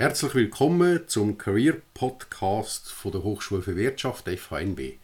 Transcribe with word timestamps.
Herzlich 0.00 0.34
willkommen 0.34 1.00
zum 1.08 1.36
Career 1.36 1.76
Podcast 1.92 2.90
von 2.90 3.12
der 3.12 3.22
Hochschule 3.22 3.60
für 3.60 3.76
Wirtschaft 3.76 4.26
FHNB. 4.26 4.94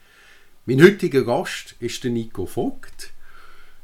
Mein 0.64 0.82
heutiger 0.82 1.22
Gast 1.22 1.74
ist 1.80 2.02
der 2.02 2.10
Nico 2.12 2.46
Vogt. 2.46 3.12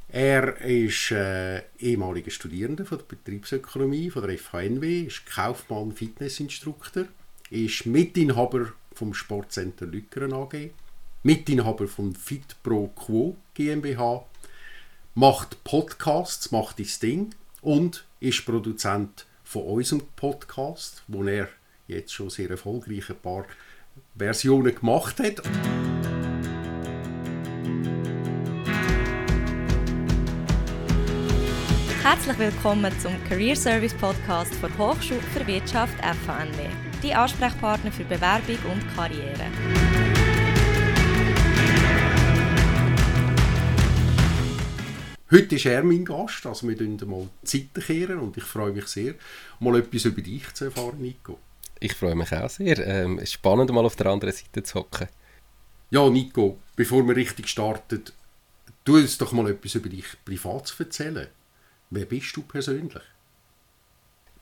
Er 0.09 0.59
ist 0.62 1.11
äh, 1.11 1.64
ehemaliger 1.79 2.30
Studierender 2.30 2.87
von 2.87 2.96
der 2.96 3.04
Betriebsökonomie 3.04 4.09
von 4.09 4.27
der 4.27 4.38
FHNW, 4.38 5.03
ist 5.03 5.27
Kaufmann, 5.27 5.93
Fitnessinstruktor, 5.93 7.05
ist 7.51 7.85
Mitinhaber 7.85 8.73
vom 8.95 9.13
Sportcenter 9.13 9.85
Lückeren 9.85 10.33
AG, 10.33 10.71
Mitinhaber 11.25 11.89
von 11.89 12.15
Fit 12.15 12.57
Pro 12.63 12.87
Quo 12.87 13.37
GmbH, 13.53 14.25
macht 15.15 15.63
Podcasts, 15.63 16.53
macht 16.53 16.81
das 16.81 17.01
Ding 17.01 17.35
und 17.61 18.07
ist 18.19 18.47
Produzent 18.47 19.27
von 19.53 19.64
unserem 19.64 20.03
Podcast, 20.16 21.03
wo 21.09 21.25
er 21.25 21.46
jetzt 21.87 22.14
schon 22.14 22.30
sehr 22.30 22.48
erfolgreich 22.48 23.11
ein 23.11 23.16
paar 23.16 23.45
Versionen 24.16 24.75
gemacht 24.75 25.19
hat. 25.19 25.42
Herzlich 32.02 32.38
willkommen 32.38 32.98
zum 32.98 33.12
Career 33.28 33.55
Service 33.55 33.95
Podcast 33.95 34.55
der 34.62 34.78
Hochschule 34.78 35.20
für 35.20 35.47
Wirtschaft 35.47 35.98
FHNW, 35.98 36.69
die 37.03 37.12
Ansprechpartner 37.12 37.92
für 37.92 38.05
Bewerbung 38.05 38.59
und 38.73 38.97
Karriere. 38.97 40.12
Heute 45.34 45.56
ist 45.56 45.64
er 45.64 45.82
mein 45.82 46.04
Gast, 46.04 46.45
also 46.45 46.68
wir 46.68 46.77
kehren 46.77 46.98
mal 47.06 47.27
Zeiten 47.42 47.82
kehren 47.82 48.18
und 48.18 48.36
ich 48.36 48.45
freue 48.45 48.70
mich 48.70 48.86
sehr, 48.88 49.14
mal 49.60 49.78
etwas 49.78 50.05
über 50.05 50.20
dich 50.20 50.52
zu 50.52 50.66
erfahren, 50.66 51.00
Nico. 51.00 51.38
Ich 51.80 51.95
freue 51.95 52.14
mich 52.14 52.30
auch 52.34 52.50
sehr. 52.50 52.78
Ähm, 52.86 53.16
es 53.16 53.24
ist 53.24 53.32
spannend, 53.32 53.72
mal 53.72 53.86
auf 53.86 53.96
der 53.96 54.08
anderen 54.08 54.34
Seite 54.34 54.62
zu 54.62 54.80
hocken. 54.80 55.08
Ja, 55.91 56.11
Nico, 56.11 56.58
bevor 56.77 57.08
wir 57.08 57.16
richtig 57.16 57.48
starten, 57.48 58.05
tu 58.84 58.97
uns 58.97 59.16
doch 59.16 59.33
mal 59.33 59.50
etwas 59.50 59.74
über 59.74 59.89
dich 59.89 60.05
privat 60.22 60.66
zu 60.66 60.83
erzählen. 60.83 61.28
Wer 61.89 62.05
bist 62.05 62.36
du 62.36 62.42
persönlich? 62.42 63.02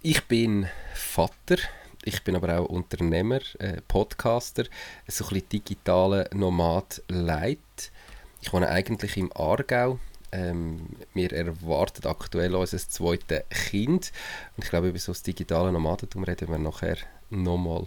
Ich 0.02 0.24
bin 0.24 0.66
Vater, 0.94 1.58
ich 2.02 2.24
bin 2.24 2.34
aber 2.34 2.58
auch 2.58 2.66
Unternehmer, 2.66 3.38
äh, 3.60 3.80
Podcaster, 3.86 4.64
so 5.06 5.24
ein 5.24 5.28
bisschen 5.28 5.48
digitaler 5.50 6.28
Nomad 6.34 7.00
Light. 7.06 7.92
Ich 8.40 8.52
wohne 8.52 8.68
eigentlich 8.68 9.16
im 9.16 9.30
Aargau. 9.36 10.00
Ähm, 10.32 10.80
wir 11.14 11.32
erwarten 11.32 12.06
aktuell 12.06 12.54
unser 12.54 12.78
zweites 12.78 13.42
Kind. 13.48 14.12
Und 14.56 14.64
ich 14.64 14.70
glaube, 14.70 14.88
über 14.88 14.98
so 14.98 15.12
das 15.12 15.22
digitale 15.22 15.72
Nomadentum 15.72 16.24
reden 16.24 16.48
wir 16.48 16.58
nachher 16.58 16.98
nochmal. 17.30 17.86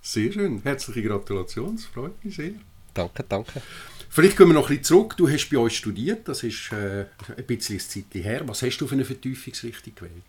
Sehr 0.00 0.32
schön. 0.32 0.62
Herzliche 0.62 1.02
Gratulation. 1.02 1.76
Das 1.76 1.84
freut 1.86 2.24
mich 2.24 2.36
sehr. 2.36 2.52
Danke, 2.94 3.24
danke. 3.28 3.62
Vielleicht 4.08 4.36
gehen 4.36 4.48
wir 4.48 4.54
noch 4.54 4.70
ein 4.70 4.78
bisschen 4.78 4.84
zurück. 4.84 5.16
Du 5.16 5.28
hast 5.28 5.48
bei 5.50 5.58
uns 5.58 5.74
studiert, 5.74 6.26
das 6.26 6.42
ist 6.42 6.72
äh, 6.72 7.04
ein 7.36 7.46
bisschen 7.46 7.78
Zeit 7.78 8.06
her. 8.14 8.42
Was 8.46 8.62
hast 8.62 8.78
du 8.78 8.86
für 8.86 8.94
eine 8.94 9.04
Vertiefungsrichtung 9.04 9.94
gewählt? 9.94 10.24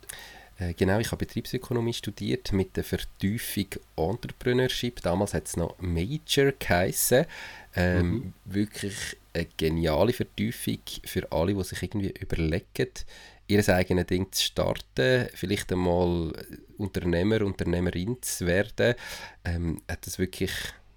Äh, 0.59 0.73
genau, 0.73 0.99
ich 0.99 1.07
habe 1.07 1.25
Betriebsökonomie 1.25 1.93
studiert 1.93 2.51
mit 2.51 2.75
der 2.75 2.83
Vertiefung 2.83 3.67
Entrepreneurship. 3.95 5.01
Damals 5.01 5.33
hat 5.33 5.47
es 5.47 5.55
noch 5.55 5.75
Major 5.79 6.51
geheissen. 6.51 7.25
Ähm, 7.75 8.11
mhm. 8.11 8.33
Wirklich 8.45 9.15
eine 9.39 9.49
geniale 9.57 10.13
Vertiefung 10.13 10.79
für 11.05 11.31
alle, 11.31 11.53
die 11.53 11.63
sich 11.63 11.83
irgendwie 11.83 12.13
überlegen, 12.19 12.89
ihr 13.47 13.69
eigenes 13.69 14.05
Ding 14.05 14.31
zu 14.31 14.43
starten, 14.43 15.27
vielleicht 15.33 15.71
einmal 15.71 16.31
Unternehmer, 16.77 17.41
Unternehmerin 17.41 18.17
zu 18.21 18.45
werden. 18.45 18.95
Ähm, 19.43 19.81
hat 19.89 20.05
das 20.05 20.19
wirklich 20.19 20.51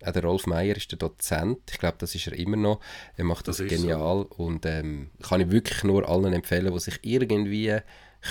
auch 0.04 0.12
der 0.12 0.24
Rolf 0.24 0.46
Meier 0.46 0.76
ist 0.76 0.90
der 0.90 0.98
Dozent. 0.98 1.60
Ich 1.70 1.78
glaube, 1.78 1.96
das 1.98 2.14
ist 2.14 2.26
er 2.26 2.32
immer 2.32 2.56
noch. 2.56 2.80
Er 3.16 3.24
macht 3.24 3.46
das, 3.48 3.58
das 3.58 3.68
genial 3.68 4.26
so. 4.28 4.44
und 4.44 4.66
ähm, 4.66 5.10
kann 5.22 5.40
ich 5.40 5.50
wirklich 5.50 5.84
nur 5.84 6.08
allen 6.08 6.32
empfehlen, 6.32 6.72
die 6.72 6.80
sich 6.80 6.98
irgendwie 7.02 7.78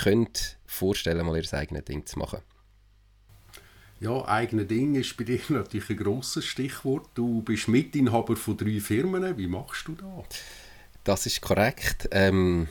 könnt 0.02 0.58
vorstellen, 0.66 1.24
mal 1.24 1.36
ihr 1.36 1.54
eigenes 1.54 1.84
Ding 1.84 2.04
zu 2.06 2.18
machen. 2.18 2.40
Ja, 4.02 4.26
eigene 4.26 4.64
Ding 4.64 4.96
ist 4.96 5.16
bei 5.16 5.22
dir 5.22 5.38
natürlich 5.48 5.90
ein 5.90 5.96
grosses 5.96 6.44
Stichwort. 6.44 7.06
Du 7.14 7.40
bist 7.42 7.68
Mitinhaber 7.68 8.34
von 8.34 8.56
drei 8.56 8.80
Firmen. 8.80 9.38
Wie 9.38 9.46
machst 9.46 9.86
du 9.86 9.94
das? 9.94 10.40
Das 11.04 11.26
ist 11.26 11.40
korrekt. 11.40 12.08
Ähm, 12.10 12.66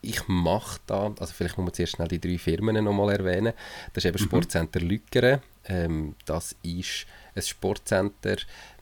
ich 0.00 0.26
mache 0.28 0.80
da, 0.86 1.12
also 1.20 1.34
vielleicht 1.34 1.58
muss 1.58 1.66
man 1.66 1.74
zuerst 1.74 1.96
schnell 1.96 2.08
die 2.08 2.20
drei 2.20 2.38
Firmen 2.38 2.82
nochmal 2.82 3.12
erwähnen. 3.16 3.52
Das 3.92 4.02
ist 4.02 4.08
eben 4.08 4.22
mhm. 4.22 4.28
Sportcenter 4.28 4.80
Lückeren. 4.80 5.40
Ähm, 5.66 6.14
das 6.24 6.56
ist 6.62 7.06
ein 7.34 7.42
Sportcenter. 7.42 8.36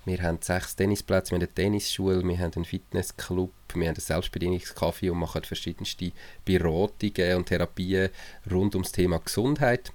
Wir 0.05 0.23
haben 0.23 0.39
sechs 0.43 0.77
Tennisplätze, 0.77 1.33
wir 1.33 1.39
haben 1.39 1.43
eine 1.43 1.55
Tennisschule, 1.55 2.23
wir 2.23 2.39
haben 2.39 2.53
einen 2.55 2.67
Fitnessclub, 2.67 3.51
wir 3.75 3.89
haben 3.89 3.97
ein 3.97 4.01
Selbstbedienungskaffee 4.01 5.11
und 5.11 5.19
machen 5.19 5.43
verschiedenste 5.43 6.13
Beratungen 6.45 7.37
und 7.37 7.47
Therapien 7.47 8.11
rund 8.49 8.77
ums 8.77 8.93
Thema 8.93 9.19
Gesundheit. 9.19 9.91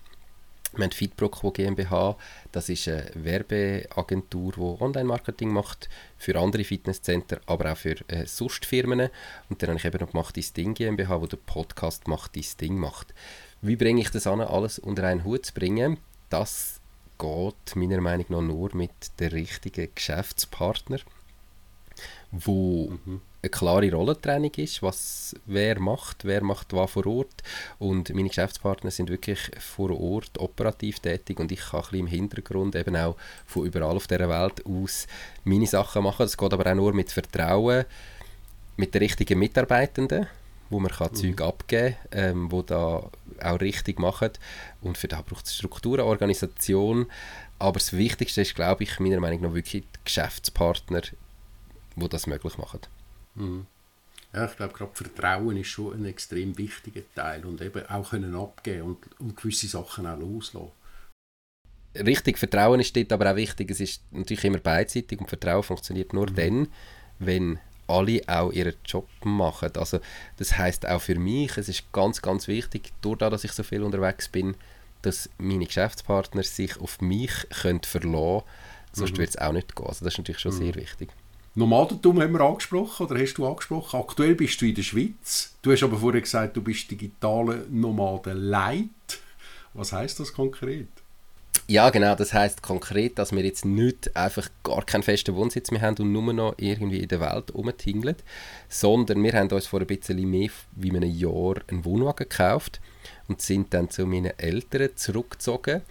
Wir 0.74 0.84
haben 0.84 0.92
Fitproco 0.92 1.52
GmbH, 1.52 2.16
das 2.52 2.70
ist 2.70 2.88
eine 2.88 3.10
Werbeagentur, 3.16 4.54
die 4.54 4.84
Online-Marketing 4.84 5.50
macht 5.50 5.90
für 6.18 6.40
andere 6.40 6.64
Fitnesscenter, 6.64 7.42
aber 7.48 7.72
auch 7.72 7.78
für 7.78 7.96
äh, 8.08 8.28
Sustfirmen. 8.28 9.10
Und 9.50 9.62
dann 9.62 9.70
habe 9.70 9.80
ich 9.80 9.86
eben 9.86 10.00
noch 10.00 10.12
gemacht 10.12 10.38
«Dein 10.38 10.54
Ding 10.56 10.74
GmbH», 10.76 11.22
wo 11.22 11.26
der 11.26 11.38
Podcast 11.38 12.08
«Macht 12.08 12.36
dein 12.36 12.46
Ding» 12.62 12.78
macht. 12.78 13.16
Wie 13.62 13.76
bringe 13.76 14.02
ich 14.02 14.12
das 14.12 14.28
an, 14.28 14.42
alles 14.42 14.78
unter 14.78 15.04
einen 15.06 15.24
Hut 15.24 15.48
zu 15.48 15.54
bringen? 15.56 15.98
Das 16.30 16.80
geht 17.18 17.76
meiner 17.76 18.00
Meinung 18.00 18.26
nach 18.30 18.42
nur 18.42 18.76
mit 18.76 18.92
dem 19.20 19.30
richtigen 19.30 19.90
Geschäftspartner, 19.96 21.00
wo 22.32 22.92
mhm 23.06 23.22
eine 23.42 23.50
klare 23.50 23.92
Rollentrennung 23.92 24.52
ist, 24.58 24.84
was 24.84 25.36
wer 25.46 25.80
macht, 25.80 26.26
wer 26.26 26.44
macht 26.44 26.74
was 26.74 26.92
vor 26.92 27.08
Ort 27.08 27.42
und 27.78 28.14
meine 28.14 28.28
Geschäftspartner 28.28 28.92
sind 28.92 29.10
wirklich 29.10 29.40
vor 29.60 29.98
Ort 29.98 30.38
operativ 30.40 31.00
tätig 31.00 31.40
und 31.40 31.52
ich 31.52 31.62
kann 31.62 31.80
ein 31.80 31.82
bisschen 31.84 32.00
im 32.00 32.08
Hintergrund 32.08 32.76
eben 32.76 32.98
auch 32.98 33.16
von 33.46 33.66
überall 33.66 33.96
auf 33.96 34.08
der 34.08 34.28
Welt 34.28 34.66
aus 34.66 35.08
meine 35.46 35.68
Sachen 35.68 36.04
machen. 36.04 36.24
Das 36.24 36.38
geht 36.38 36.54
aber 36.54 36.70
auch 36.70 36.76
nur 36.76 36.94
mit 36.94 37.12
Vertrauen, 37.12 37.86
mit 38.76 38.94
den 38.94 39.04
richtigen 39.04 39.40
Mitarbeitenden, 39.40 40.28
wo 40.70 40.80
man 40.80 40.92
kann 40.92 41.12
mhm. 41.12 41.16
Zeug 41.16 41.42
abgeben 41.42 41.96
kann, 42.12 42.22
ähm, 42.22 42.52
wo 42.52 42.62
da 42.62 43.10
auch 43.42 43.62
richtig 43.62 44.00
machen 44.00 44.32
und 44.82 44.98
für 44.98 45.08
das 45.08 45.24
braucht 45.24 45.46
es 45.46 45.56
Struktur, 45.56 46.04
Organisation, 46.04 47.06
aber 47.58 47.80
das 47.80 47.94
Wichtigste 47.94 48.42
ist, 48.42 48.56
glaube 48.56 48.84
ich, 48.84 49.00
meiner 49.00 49.22
Meinung 49.22 49.42
nach 49.42 49.54
wirklich 49.54 49.84
die 49.84 50.00
Geschäftspartner, 50.04 51.02
die 51.96 52.10
das 52.10 52.28
möglich 52.28 52.58
machen. 52.58 52.82
Mhm. 53.40 53.66
Ja, 54.34 54.46
ich 54.46 54.56
glaube, 54.56 54.74
gerade 54.74 54.92
Vertrauen 54.94 55.58
ist 55.58 55.68
schon 55.68 55.94
ein 55.94 56.06
extrem 56.06 56.56
wichtiger 56.58 57.02
Teil 57.16 57.46
und 57.46 57.62
eben 57.62 57.84
auch 57.88 58.12
können 58.12 58.36
abgeben 58.36 58.84
und, 58.84 59.20
und 59.20 59.36
gewisse 59.36 59.68
Sachen 59.68 60.06
auch 60.06 60.20
loslassen. 60.20 60.72
Richtig, 61.96 62.38
Vertrauen 62.38 62.80
ist 62.80 62.96
dort 62.96 63.12
aber 63.12 63.32
auch 63.32 63.36
wichtig. 63.36 63.72
Es 63.72 63.80
ist 63.80 64.04
natürlich 64.12 64.46
immer 64.46 64.60
beidseitig 64.60 65.20
und 65.20 65.30
Vertrauen 65.30 65.64
funktioniert 65.64 66.14
nur 66.14 66.30
mhm. 66.30 66.36
dann, 66.36 66.68
wenn 67.18 67.60
alle 67.88 68.22
auch 68.28 68.52
ihren 68.52 68.76
Job 68.86 69.08
machen. 69.24 69.76
Also 69.76 70.00
das 70.38 70.56
heißt 70.56 70.88
auch 70.88 71.02
für 71.02 71.16
mich, 71.16 71.58
es 71.58 71.68
ist 71.68 71.92
ganz, 71.92 72.22
ganz 72.22 72.48
wichtig, 72.48 72.92
durch 73.02 73.18
das, 73.18 73.32
dass 73.32 73.44
ich 73.44 73.52
so 73.52 73.64
viel 73.64 73.82
unterwegs 73.82 74.30
bin, 74.30 74.56
dass 75.02 75.30
meine 75.40 75.66
Geschäftspartner 75.66 76.44
sich 76.44 76.80
auf 76.80 77.02
mich 77.02 77.32
können 77.62 77.82
verlassen 77.82 78.12
können. 78.12 78.44
Sonst 78.94 79.14
mhm. 79.14 79.18
wird 79.18 79.30
es 79.30 79.38
auch 79.38 79.52
nicht 79.52 79.76
gehen. 79.76 79.88
Also 79.88 80.06
das 80.06 80.14
ist 80.14 80.18
natürlich 80.20 80.42
schon 80.42 80.54
mhm. 80.54 80.58
sehr 80.58 80.76
wichtig. 80.76 81.10
Nomadentum 81.56 82.22
haben 82.22 82.34
wir 82.34 82.42
angesprochen, 82.42 83.08
oder 83.08 83.20
hast 83.20 83.34
du 83.34 83.48
angesprochen. 83.48 84.00
Aktuell 84.00 84.36
bist 84.36 84.62
du 84.62 84.66
in 84.66 84.76
der 84.76 84.84
Schweiz. 84.84 85.56
Du 85.62 85.72
hast 85.72 85.84
aber 85.84 85.98
vorher 85.98 86.22
gesagt, 86.22 86.56
du 86.56 86.62
bist 86.62 86.90
digitale 86.90 87.66
Nomaden 87.70 88.38
Light. 88.38 88.90
Was 89.74 89.92
heißt 89.92 90.20
das 90.20 90.32
konkret? 90.34 90.88
Ja, 91.68 91.92
genau. 91.92 92.16
Das 92.16 92.34
heißt 92.34 92.64
konkret, 92.64 93.20
dass 93.20 93.32
wir 93.32 93.44
jetzt 93.44 93.64
nicht 93.64 94.16
einfach 94.16 94.50
gar 94.64 94.84
keinen 94.84 95.04
festen 95.04 95.36
Wohnsitz 95.36 95.70
mehr 95.70 95.82
haben 95.82 95.98
und 96.00 96.12
nur 96.12 96.34
noch 96.34 96.56
irgendwie 96.58 97.00
in 97.00 97.08
der 97.08 97.20
Welt 97.20 97.54
rumtingeln, 97.54 98.16
sondern 98.68 99.22
wir 99.22 99.34
haben 99.34 99.52
uns 99.52 99.68
vor 99.68 99.80
ein 99.80 99.86
bisschen 99.86 100.28
mehr 100.28 100.50
wie 100.76 100.90
einem 100.90 101.12
Jahr 101.12 101.56
einen 101.68 101.86
Wohnwagen 101.86 102.28
gekauft 102.28 102.82
und 103.28 103.42
sind 103.42 103.74
dann 103.74 103.90
zu 103.90 104.08
meinen 104.08 104.38
Eltern 104.40 104.90
zurückgezogen. 104.96 105.82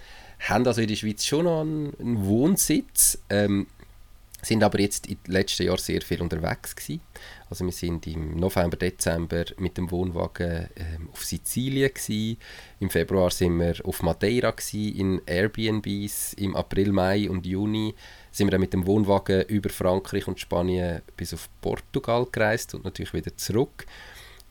Haben 0.40 0.66
also 0.66 0.80
in 0.80 0.88
der 0.88 0.96
Schweiz 0.96 1.24
schon 1.24 1.44
noch 1.44 1.60
einen, 1.60 2.26
Wohnsitz, 2.26 3.18
ähm, 3.30 3.68
sind 4.42 4.62
aber 4.62 4.80
jetzt 4.80 5.08
im 5.08 5.18
letzten 5.26 5.64
Jahr 5.64 5.78
sehr 5.78 6.00
viel 6.00 6.22
unterwegs 6.22 6.76
gewesen. 6.76 7.00
Also 7.50 7.64
wir 7.64 7.72
sind 7.72 8.06
im 8.06 8.36
November, 8.36 8.76
Dezember 8.76 9.44
mit 9.58 9.76
dem 9.76 9.90
Wohnwagen 9.90 10.68
ähm, 10.76 11.08
auf 11.12 11.24
Sizilien 11.24 11.92
gewesen. 11.92 12.38
Im 12.78 12.90
Februar 12.90 13.30
sind 13.30 13.58
wir 13.58 13.74
auf 13.84 14.02
Madeira 14.02 14.52
gewesen, 14.52 14.96
in 14.96 15.22
Airbnbs. 15.26 16.34
Im 16.34 16.54
April, 16.54 16.92
Mai 16.92 17.28
und 17.28 17.46
Juni 17.46 17.94
sind 18.30 18.46
wir 18.46 18.52
dann 18.52 18.60
mit 18.60 18.72
dem 18.72 18.86
Wohnwagen 18.86 19.42
über 19.46 19.70
Frankreich 19.70 20.28
und 20.28 20.38
Spanien 20.38 21.02
bis 21.16 21.34
auf 21.34 21.48
Portugal 21.60 22.26
gereist 22.30 22.74
und 22.74 22.84
natürlich 22.84 23.14
wieder 23.14 23.36
zurück. 23.36 23.86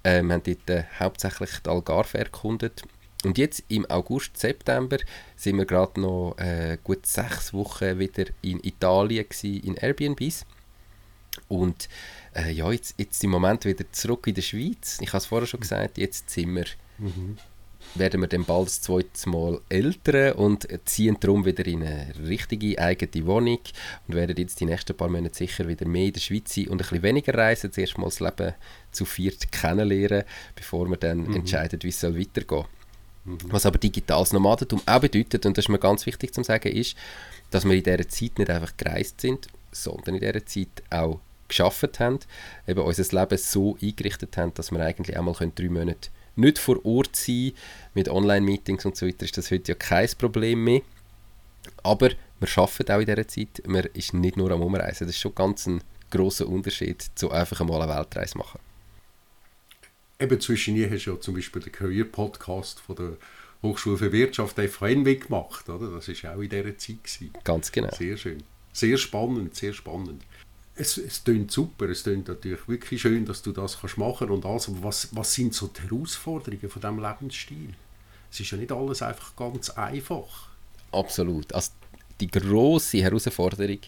Ähm, 0.04 0.28
wir 0.28 0.34
haben 0.34 0.44
dort 0.44 0.70
äh, 0.70 0.84
hauptsächlich 1.00 1.52
die 1.66 1.70
Algarve 1.70 2.18
erkundet 2.18 2.84
Und 3.24 3.38
jetzt 3.38 3.64
im 3.68 3.86
August, 3.90 4.38
September 4.38 4.98
sind 5.36 5.58
wir 5.58 5.66
gerade 5.66 6.00
noch 6.00 6.36
äh, 6.38 6.78
gut 6.84 7.06
sechs 7.06 7.54
Wochen 7.54 8.00
wieder 8.00 8.26
in 8.42 8.60
Italien 8.64 9.26
gewesen, 9.28 9.60
in 9.64 9.76
Airbnbs. 9.76 10.46
Und 11.48 11.90
äh, 12.36 12.52
ja, 12.52 12.72
jetzt, 12.72 12.96
jetzt 12.98 13.24
im 13.24 13.32
Moment 13.32 13.66
wieder 13.66 13.92
zurück 13.92 14.28
in 14.28 14.36
der 14.36 14.42
Schweiz. 14.42 15.00
Ich 15.02 15.10
habe 15.10 15.18
es 15.18 15.26
vorher 15.26 15.48
schon 15.48 15.60
gesagt, 15.60 15.98
jetzt 15.98 16.30
sind 16.30 16.56
wir, 16.56 16.66
mhm. 16.98 17.38
werden 17.96 18.22
wir 18.22 18.28
dann 18.28 18.46
bald 18.46 18.68
das 18.68 18.82
zweite 18.82 19.30
Mal 19.30 19.62
älter 19.70 20.38
und 20.38 20.68
ziehen 20.86 21.18
darum 21.20 21.46
wieder 21.46 21.66
in 21.66 21.84
eine 21.84 22.14
richtige 22.28 22.78
eigene 22.80 23.26
Wohnung 23.26 23.60
und 24.08 24.16
werden 24.16 24.36
jetzt 24.38 24.60
die 24.60 24.66
nächsten 24.66 24.96
paar 24.96 25.10
Monate 25.10 25.36
sicher 25.36 25.68
wieder 25.68 25.88
mehr 25.88 26.08
in 26.08 26.14
der 26.14 26.20
Schweiz 26.20 26.54
sein 26.54 26.68
und 26.68 26.74
ein 26.74 26.78
bisschen 26.78 27.04
weniger 27.04 27.34
reisen, 27.34 27.72
zuerst 27.72 27.98
mal 27.98 28.06
das 28.06 28.20
Leben 28.20 28.54
zu 28.92 29.06
viert 29.06 29.52
kennenlernen, 29.52 30.24
bevor 30.56 30.88
wir 30.90 30.98
dann 30.98 31.24
mhm. 31.24 31.36
entscheiden, 31.36 31.80
wie 31.82 31.90
es 31.90 32.04
weitergehen 32.04 32.46
soll. 32.48 32.66
Mhm. 33.28 33.38
Was 33.50 33.66
aber 33.66 33.78
digitales 33.78 34.32
Nomadentum 34.34 34.82
auch 34.86 35.00
bedeutet, 35.00 35.46
und 35.46 35.58
das 35.58 35.66
ist 35.66 35.70
mir 35.70 35.80
ganz 35.80 36.06
wichtig 36.06 36.34
zu 36.34 36.44
sagen, 36.44 36.72
ist, 36.72 36.96
dass 37.52 37.66
wir 37.66 37.74
in 37.74 37.84
dieser 37.84 38.08
Zeit 38.08 38.40
nicht 38.40 38.50
einfach 38.50 38.76
gereist 38.78 39.22
sind, 39.22 39.48
sondern 39.72 40.16
in 40.16 40.22
dieser 40.22 40.46
Zeit 40.46 40.84
auch 40.90 41.20
geschafft 41.48 42.00
haben, 42.00 42.20
eben 42.68 42.82
unser 42.82 43.20
Leben 43.20 43.38
so 43.38 43.78
eingerichtet 43.82 44.38
haben, 44.38 44.54
dass 44.54 44.72
wir 44.72 44.80
eigentlich 44.80 45.18
auch 45.18 45.24
mal 45.24 45.52
drei 45.56 45.70
Monate 45.70 46.10
nicht 46.36 46.60
vor 46.60 46.86
Ort 46.86 47.16
sein 47.16 47.54
mit 47.94 48.10
Online-Meetings 48.10 48.86
und 48.86 48.96
so 48.96 49.08
weiter, 49.08 49.26
ist 49.26 49.38
das 49.38 49.52
heute 49.52 49.72
ja 49.72 49.76
kein 49.76 50.10
Problem 50.18 50.64
mehr. 50.64 50.82
Aber 51.84 52.10
wir 52.40 52.48
arbeiten 52.56 52.92
auch 52.92 53.00
in 53.00 53.06
dieser 53.06 53.28
Zeit, 53.28 53.64
man 53.66 53.86
ist 53.94 54.14
nicht 54.14 54.38
nur 54.38 54.52
am 54.52 54.62
Umreisen. 54.62 55.08
Das 55.08 55.16
ist 55.16 55.22
schon 55.22 55.36
ganz 55.36 55.66
ein 55.66 55.82
grosser 56.12 56.48
Unterschied 56.48 57.04
zu 57.16 57.32
einfach 57.32 57.60
einmal 57.62 57.82
eine 57.82 57.94
Weltreise 57.94 58.38
machen. 58.38 58.60
Eben 60.20 60.40
zwischen 60.40 60.76
ihr 60.76 60.90
hast 60.90 61.06
du 61.06 61.12
ja 61.12 61.20
zum 61.20 61.36
Beispiel 61.36 61.62
den 61.62 61.72
Career-Podcast 61.72 62.80
von 62.80 62.96
der 62.96 63.18
Hochschule 63.62 63.98
für 63.98 64.12
Wirtschaft 64.12 64.60
FHNW 64.60 65.16
gemacht, 65.16 65.70
oder? 65.70 65.92
Das 65.92 66.08
war 66.08 66.36
auch 66.36 66.42
in 66.42 66.50
dieser 66.50 66.78
Zeit. 66.78 67.04
Gewesen. 67.04 67.34
Ganz 67.44 67.72
genau. 67.72 67.94
Sehr 67.96 68.18
schön. 68.18 68.44
Sehr 68.74 68.98
spannend, 68.98 69.56
sehr 69.56 69.74
spannend 69.74 70.24
es, 70.78 70.98
es 70.98 71.24
klingt 71.24 71.52
super, 71.52 71.90
es 71.90 72.04
klingt 72.04 72.28
natürlich 72.28 72.68
wirklich 72.68 73.02
schön, 73.02 73.26
dass 73.26 73.42
du 73.42 73.52
das 73.52 73.80
kannst 73.80 73.98
machen 73.98 74.30
und 74.30 74.46
alles, 74.46 74.68
aber 74.70 74.84
was, 74.84 75.10
was 75.12 75.34
sind 75.34 75.54
so 75.54 75.68
die 75.68 75.82
Herausforderungen 75.82 76.70
von 76.70 76.82
diesem 76.82 77.00
Lebensstil? 77.02 77.74
Es 78.32 78.40
ist 78.40 78.52
ja 78.52 78.58
nicht 78.58 78.72
alles 78.72 79.02
einfach 79.02 79.36
ganz 79.36 79.70
einfach. 79.72 80.50
Absolut. 80.92 81.52
Also 81.54 81.72
die 82.20 82.28
große 82.28 83.02
Herausforderung 83.02 83.80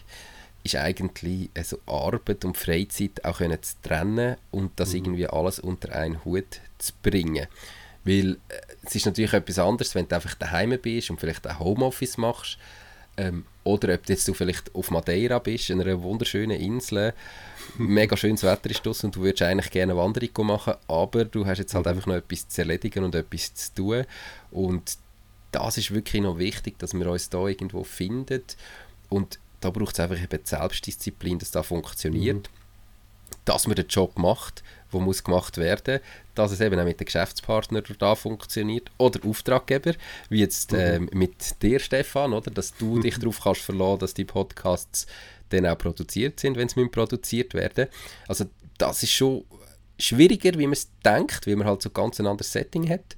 ist 0.62 0.76
eigentlich 0.76 1.50
also 1.56 1.78
Arbeit 1.86 2.44
und 2.44 2.56
Freizeit 2.56 3.24
auch 3.24 3.38
können 3.38 3.62
zu 3.62 3.74
trennen 3.82 4.36
und 4.50 4.72
das 4.76 4.90
mhm. 4.90 4.96
irgendwie 4.96 5.26
alles 5.26 5.58
unter 5.58 5.94
einen 5.94 6.24
Hut 6.24 6.60
zu 6.78 6.92
bringen. 7.02 7.46
Weil 8.04 8.38
äh, 8.48 8.60
es 8.82 8.94
ist 8.94 9.06
natürlich 9.06 9.32
etwas 9.32 9.58
anderes, 9.58 9.94
wenn 9.94 10.08
du 10.08 10.14
einfach 10.14 10.34
daheim 10.34 10.78
bist 10.80 11.10
und 11.10 11.20
vielleicht 11.20 11.46
ein 11.46 11.58
Homeoffice 11.58 12.18
machst 12.18 12.58
ähm, 13.16 13.44
oder 13.64 13.94
ob 13.94 14.08
jetzt 14.08 14.26
du 14.26 14.34
vielleicht 14.34 14.74
auf 14.74 14.90
Madeira 14.90 15.38
bist, 15.38 15.70
in 15.70 15.80
einer 15.80 16.02
wunderschönen 16.02 16.58
Insel, 16.58 17.14
mega 17.78 18.16
schönes 18.16 18.42
Wetter 18.42 18.70
ist 18.70 18.84
draussen 18.84 19.06
und 19.06 19.16
du 19.16 19.20
würdest 19.22 19.42
eigentlich 19.42 19.70
gerne 19.70 19.92
eine 19.92 20.00
Wanderung 20.00 20.46
machen, 20.46 20.74
aber 20.88 21.24
du 21.24 21.46
hast 21.46 21.58
jetzt 21.58 21.74
halt 21.74 21.86
mhm. 21.86 21.92
einfach 21.92 22.06
noch 22.06 22.14
etwas 22.14 22.48
zu 22.48 22.62
erledigen 22.62 23.04
und 23.04 23.14
etwas 23.14 23.54
zu 23.54 23.74
tun. 23.74 24.04
Und 24.50 24.98
das 25.52 25.78
ist 25.78 25.92
wirklich 25.92 26.22
noch 26.22 26.38
wichtig, 26.38 26.78
dass 26.78 26.94
wir 26.94 27.06
uns 27.10 27.28
da 27.28 27.46
irgendwo 27.46 27.84
finden. 27.84 28.42
Und 29.08 29.38
da 29.60 29.70
braucht 29.70 29.94
es 29.94 30.00
einfach 30.00 30.22
eben 30.22 30.42
die 30.42 30.48
Selbstdisziplin, 30.48 31.38
dass 31.38 31.50
das 31.50 31.66
funktioniert. 31.66 32.48
Mhm. 32.48 32.60
Dass 33.44 33.66
man 33.66 33.76
den 33.76 33.86
Job 33.86 34.18
macht, 34.18 34.62
wo 34.90 35.00
muss 35.00 35.24
gemacht 35.24 35.56
werden, 35.56 36.00
dass 36.34 36.52
es 36.52 36.60
eben 36.60 36.78
auch 36.78 36.84
mit 36.84 37.00
den 37.00 37.04
Geschäftspartnern 37.04 37.84
da 37.98 38.14
funktioniert 38.14 38.90
oder 38.98 39.24
Auftraggeber, 39.26 39.94
wie 40.28 40.40
jetzt 40.40 40.72
äh, 40.72 40.98
mit 40.98 41.62
dir, 41.62 41.78
Stefan, 41.78 42.32
oder, 42.32 42.50
dass 42.50 42.74
du 42.76 43.00
dich 43.00 43.18
darauf 43.18 43.40
kannst 43.40 43.62
verlassen, 43.62 44.00
dass 44.00 44.14
die 44.14 44.24
Podcasts 44.24 45.06
dann 45.50 45.66
auch 45.66 45.78
produziert 45.78 46.40
sind, 46.40 46.56
wenn 46.56 46.68
sie 46.68 46.84
produziert 46.88 47.54
werden. 47.54 47.88
Also 48.28 48.46
das 48.78 49.02
ist 49.02 49.12
schon 49.12 49.44
schwieriger, 49.98 50.58
wie 50.58 50.66
man 50.66 50.72
es 50.72 50.88
denkt, 51.04 51.46
weil 51.46 51.56
man 51.56 51.66
halt 51.66 51.82
so 51.82 51.90
ganz 51.90 52.18
ein 52.18 52.26
anderes 52.26 52.52
Setting 52.52 52.88
hat. 52.88 53.16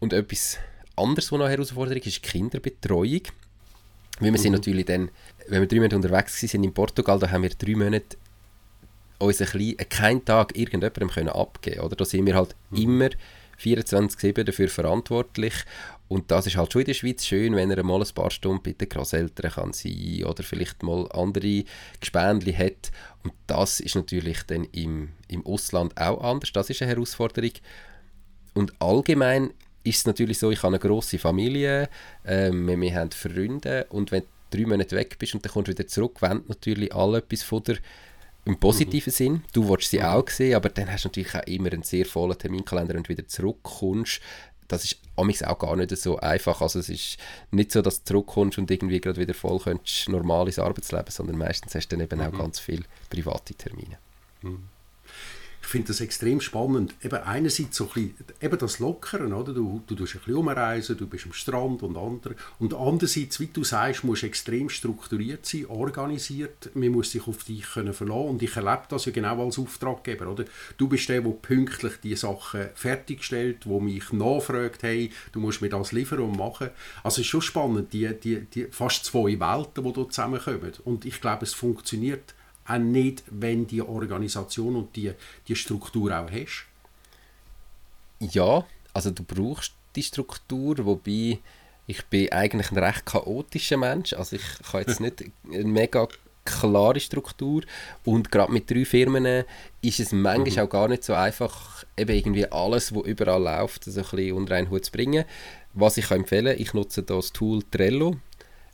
Und 0.00 0.12
etwas 0.12 0.58
anderes, 0.96 1.30
was 1.30 1.38
noch 1.38 1.46
eine 1.46 1.54
Herausforderung 1.54 2.00
ist, 2.00 2.06
ist 2.06 2.22
Kinderbetreuung. 2.22 3.22
Weil 4.18 4.30
wir 4.30 4.32
mhm. 4.32 4.36
sind 4.36 4.52
natürlich 4.52 4.86
dann, 4.86 5.10
wenn 5.48 5.60
wir 5.60 5.68
drei 5.68 5.76
Monate 5.76 5.96
unterwegs 5.96 6.42
waren 6.42 6.64
in 6.64 6.74
Portugal, 6.74 7.18
da 7.18 7.30
haben 7.30 7.42
wir 7.42 7.50
drei 7.50 7.74
Monate 7.74 8.16
uns 9.18 9.40
ein 9.40 9.46
bisschen, 9.46 9.78
äh, 9.78 9.84
keinen 9.84 10.24
Tag 10.24 10.56
irgendjemandem 10.56 11.08
können 11.08 11.28
abgeben 11.28 11.76
können. 11.76 11.94
Da 11.96 12.04
sind 12.04 12.26
wir 12.26 12.34
halt 12.34 12.54
mhm. 12.70 12.78
immer 12.78 13.10
24-7 13.60 14.44
dafür 14.44 14.68
verantwortlich. 14.68 15.54
Und 16.08 16.30
das 16.30 16.46
ist 16.46 16.56
halt 16.56 16.72
schon 16.72 16.82
in 16.82 16.86
der 16.86 16.94
Schweiz 16.94 17.24
schön, 17.24 17.56
wenn 17.56 17.70
er 17.70 17.82
mal 17.82 18.02
ein 18.02 18.14
paar 18.14 18.30
Stunden 18.30 18.62
bei 18.62 18.72
den 18.72 18.88
Grosseltern 18.88 19.50
kann 19.50 19.72
sein 19.72 20.24
oder 20.24 20.42
vielleicht 20.42 20.82
mal 20.82 21.10
andere 21.12 21.64
Gespendli 22.00 22.52
hat. 22.52 22.90
Und 23.22 23.32
das 23.46 23.80
ist 23.80 23.94
natürlich 23.94 24.42
dann 24.46 24.64
im, 24.72 25.10
im 25.28 25.46
Ausland 25.46 25.96
auch 25.98 26.22
anders. 26.22 26.52
Das 26.52 26.68
ist 26.68 26.82
eine 26.82 26.90
Herausforderung. 26.90 27.52
Und 28.52 28.74
allgemein 28.78 29.54
ist 29.84 29.98
es 29.98 30.06
natürlich 30.06 30.38
so, 30.38 30.50
ich 30.50 30.62
habe 30.62 30.74
eine 30.74 30.78
grosse 30.78 31.18
Familie, 31.18 31.88
ähm, 32.26 32.68
wir, 32.68 32.78
wir 32.78 32.94
haben 32.94 33.10
Freunde 33.10 33.86
und 33.88 34.12
wenn 34.12 34.24
drei 34.52 34.66
Monate 34.66 34.96
weg 34.96 35.18
bist 35.18 35.34
und 35.34 35.44
dann 35.44 35.52
kommst 35.52 35.68
du 35.68 35.72
wieder 35.72 35.86
zurück, 35.86 36.22
wollen 36.22 36.42
natürlich 36.48 36.94
alle 36.94 37.18
etwas 37.18 37.42
von 37.42 37.62
der 37.62 37.78
im 38.44 38.58
positiven 38.58 39.10
mhm. 39.10 39.16
Sinn. 39.16 39.44
Du 39.52 39.68
willst 39.68 39.90
sie 39.90 39.98
mhm. 39.98 40.04
auch 40.04 40.28
sehen, 40.28 40.54
aber 40.56 40.68
dann 40.68 40.90
hast 40.90 41.04
du 41.04 41.08
natürlich 41.08 41.34
auch 41.34 41.46
immer 41.46 41.72
einen 41.72 41.82
sehr 41.82 42.06
vollen 42.06 42.36
Terminkalender 42.36 42.96
und 42.96 43.08
wieder 43.08 43.26
zurückkommst. 43.26 44.20
Das 44.68 44.84
ist 44.84 44.98
amigs 45.16 45.42
auch 45.42 45.58
gar 45.58 45.76
nicht 45.76 45.96
so 45.96 46.18
einfach. 46.18 46.60
Also 46.60 46.78
es 46.78 46.88
ist 46.88 47.18
nicht 47.50 47.72
so, 47.72 47.82
dass 47.82 48.02
du 48.02 48.04
zurückkommst 48.04 48.58
und 48.58 48.70
irgendwie 48.70 49.00
gerade 49.00 49.20
wieder 49.20 49.34
voll 49.34 49.58
könntest, 49.58 50.08
normal 50.08 50.46
ins 50.46 50.58
Arbeitsleben, 50.58 51.10
sondern 51.10 51.36
meistens 51.38 51.74
hast 51.74 51.88
du 51.88 51.96
dann 51.96 52.04
eben 52.04 52.18
mhm. 52.18 52.26
auch 52.26 52.38
ganz 52.38 52.58
viele 52.58 52.84
private 53.10 53.54
Termine. 53.54 53.98
Ich 55.62 55.68
finde 55.68 55.88
das 55.88 56.00
extrem 56.00 56.40
spannend. 56.40 56.94
Eben 57.02 57.22
einerseits 57.22 57.76
so 57.76 57.84
ein 57.84 57.90
bisschen, 57.90 58.14
eben 58.40 58.58
das 58.58 58.78
Lockeren, 58.80 59.32
oder? 59.32 59.54
Du, 59.54 59.80
du 59.86 59.94
tust 59.94 60.16
ein 60.16 60.18
bisschen 60.18 60.34
umreisen, 60.34 60.96
du 60.98 61.06
bist 61.06 61.24
am 61.24 61.32
Strand 61.32 61.82
und 61.82 61.96
andere. 61.96 62.34
Und 62.58 62.74
andererseits, 62.74 63.40
wie 63.40 63.46
du 63.46 63.64
sagst, 63.64 64.04
musst 64.04 64.24
extrem 64.24 64.68
strukturiert 64.68 65.46
sein, 65.46 65.66
organisiert. 65.66 66.70
Man 66.74 66.90
muss 66.90 67.12
sich 67.12 67.26
auf 67.26 67.44
dich 67.44 67.62
können 67.62 67.94
verlassen. 67.94 68.28
Und 68.28 68.42
ich 68.42 68.54
erlebe 68.56 68.82
das 68.88 69.04
ja 69.06 69.12
genau 69.12 69.42
als 69.42 69.58
Auftraggeber, 69.58 70.28
oder? 70.28 70.44
Du 70.76 70.88
bist 70.88 71.08
der, 71.08 71.22
der 71.22 71.30
pünktlich 71.30 71.94
die 72.02 72.16
Sachen 72.16 72.68
fertigstellt, 72.74 73.66
wo 73.66 73.80
mich 73.80 74.12
nachfragt, 74.12 74.82
hey, 74.82 75.10
du 75.30 75.40
musst 75.40 75.62
mir 75.62 75.68
das 75.68 75.92
liefern 75.92 76.20
und 76.20 76.36
machen. 76.36 76.70
Also 77.02 77.20
es 77.20 77.26
ist 77.26 77.26
schon 77.26 77.40
spannend, 77.40 77.92
die, 77.92 78.12
die, 78.18 78.40
die 78.40 78.66
fast 78.66 79.04
zwei 79.04 79.38
Welten, 79.38 79.84
die 79.84 79.92
dort 79.92 80.12
zusammenkommen. 80.12 80.72
Und 80.84 81.04
ich 81.04 81.20
glaube, 81.20 81.44
es 81.44 81.54
funktioniert 81.54 82.34
auch 82.66 82.78
nicht, 82.78 83.22
wenn 83.26 83.66
die 83.66 83.82
Organisation 83.82 84.76
und 84.76 84.94
die, 84.96 85.12
die 85.48 85.56
Struktur 85.56 86.18
auch 86.18 86.30
hast? 86.30 86.66
Ja, 88.20 88.64
also 88.92 89.10
du 89.10 89.24
brauchst 89.24 89.72
die 89.96 90.02
Struktur, 90.02 90.84
wobei 90.84 91.38
ich 91.86 92.04
bin 92.06 92.30
eigentlich 92.30 92.70
ein 92.70 92.78
recht 92.78 93.04
chaotischer 93.04 93.76
Mensch, 93.76 94.12
also 94.12 94.36
ich 94.36 94.44
habe 94.72 94.84
jetzt 94.86 95.00
nicht 95.00 95.24
eine 95.50 95.64
mega 95.64 96.06
klare 96.44 96.98
Struktur 97.00 97.62
und 98.04 98.30
gerade 98.30 98.52
mit 98.52 98.70
drei 98.70 98.84
Firmen 98.84 99.44
ist 99.80 100.00
es 100.00 100.12
manchmal 100.12 100.64
mhm. 100.64 100.68
auch 100.68 100.70
gar 100.70 100.88
nicht 100.88 101.04
so 101.04 101.14
einfach, 101.14 101.84
eben 101.96 102.14
irgendwie 102.14 102.50
alles, 102.50 102.94
was 102.94 103.04
überall 103.04 103.42
läuft, 103.42 103.84
so 103.84 103.90
ein 103.90 103.96
bisschen 104.02 104.32
unter 104.32 104.54
einen 104.56 104.70
Hut 104.70 104.84
zu 104.84 104.92
bringen. 104.92 105.24
Was 105.74 105.96
ich 105.96 106.08
kann 106.08 106.20
empfehlen, 106.20 106.56
ich 106.58 106.74
nutze 106.74 107.02
das 107.02 107.32
Tool 107.32 107.62
Trello, 107.70 108.16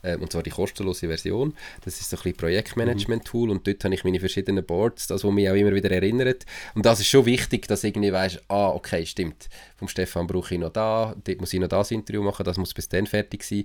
und 0.03 0.31
zwar 0.31 0.43
die 0.43 0.51
kostenlose 0.51 1.09
Version. 1.09 1.55
Das 1.85 2.01
ist 2.01 2.11
so 2.11 2.17
ein 2.17 2.23
bisschen 2.23 2.37
Projektmanagement-Tool 2.37 3.47
mhm. 3.47 3.53
und 3.53 3.67
dort 3.67 3.85
habe 3.85 3.95
ich 3.95 4.05
meine 4.05 4.21
verschiedenen 4.21 4.65
Boards, 4.65 5.07
das, 5.07 5.25
was 5.25 5.33
mich 5.33 5.49
auch 5.51 5.55
immer 5.55 5.75
wieder 5.75 5.91
erinnert. 5.91 6.47
Und 6.75 6.87
das 6.87 7.01
ist 7.01 7.09
schon 7.09 7.27
wichtig, 7.27 7.67
dass 7.67 7.85
irgendwie 7.85 8.13
weißt, 8.13 8.43
ah, 8.49 8.69
okay, 8.69 9.05
stimmt, 9.07 9.49
vom 9.77 9.89
Stefan 9.89 10.27
brauche 10.27 10.55
ich 10.55 10.61
noch 10.61 10.73
da, 10.73 11.15
dort 11.25 11.41
muss 11.41 11.53
ich 11.53 11.61
noch 11.61 11.69
das 11.69 11.91
Interview 11.91 12.23
machen, 12.23 12.45
das 12.45 12.59
muss 12.59 12.75
bis 12.75 12.89
dann 12.89 13.07
fertig 13.07 13.43
sein. 13.43 13.65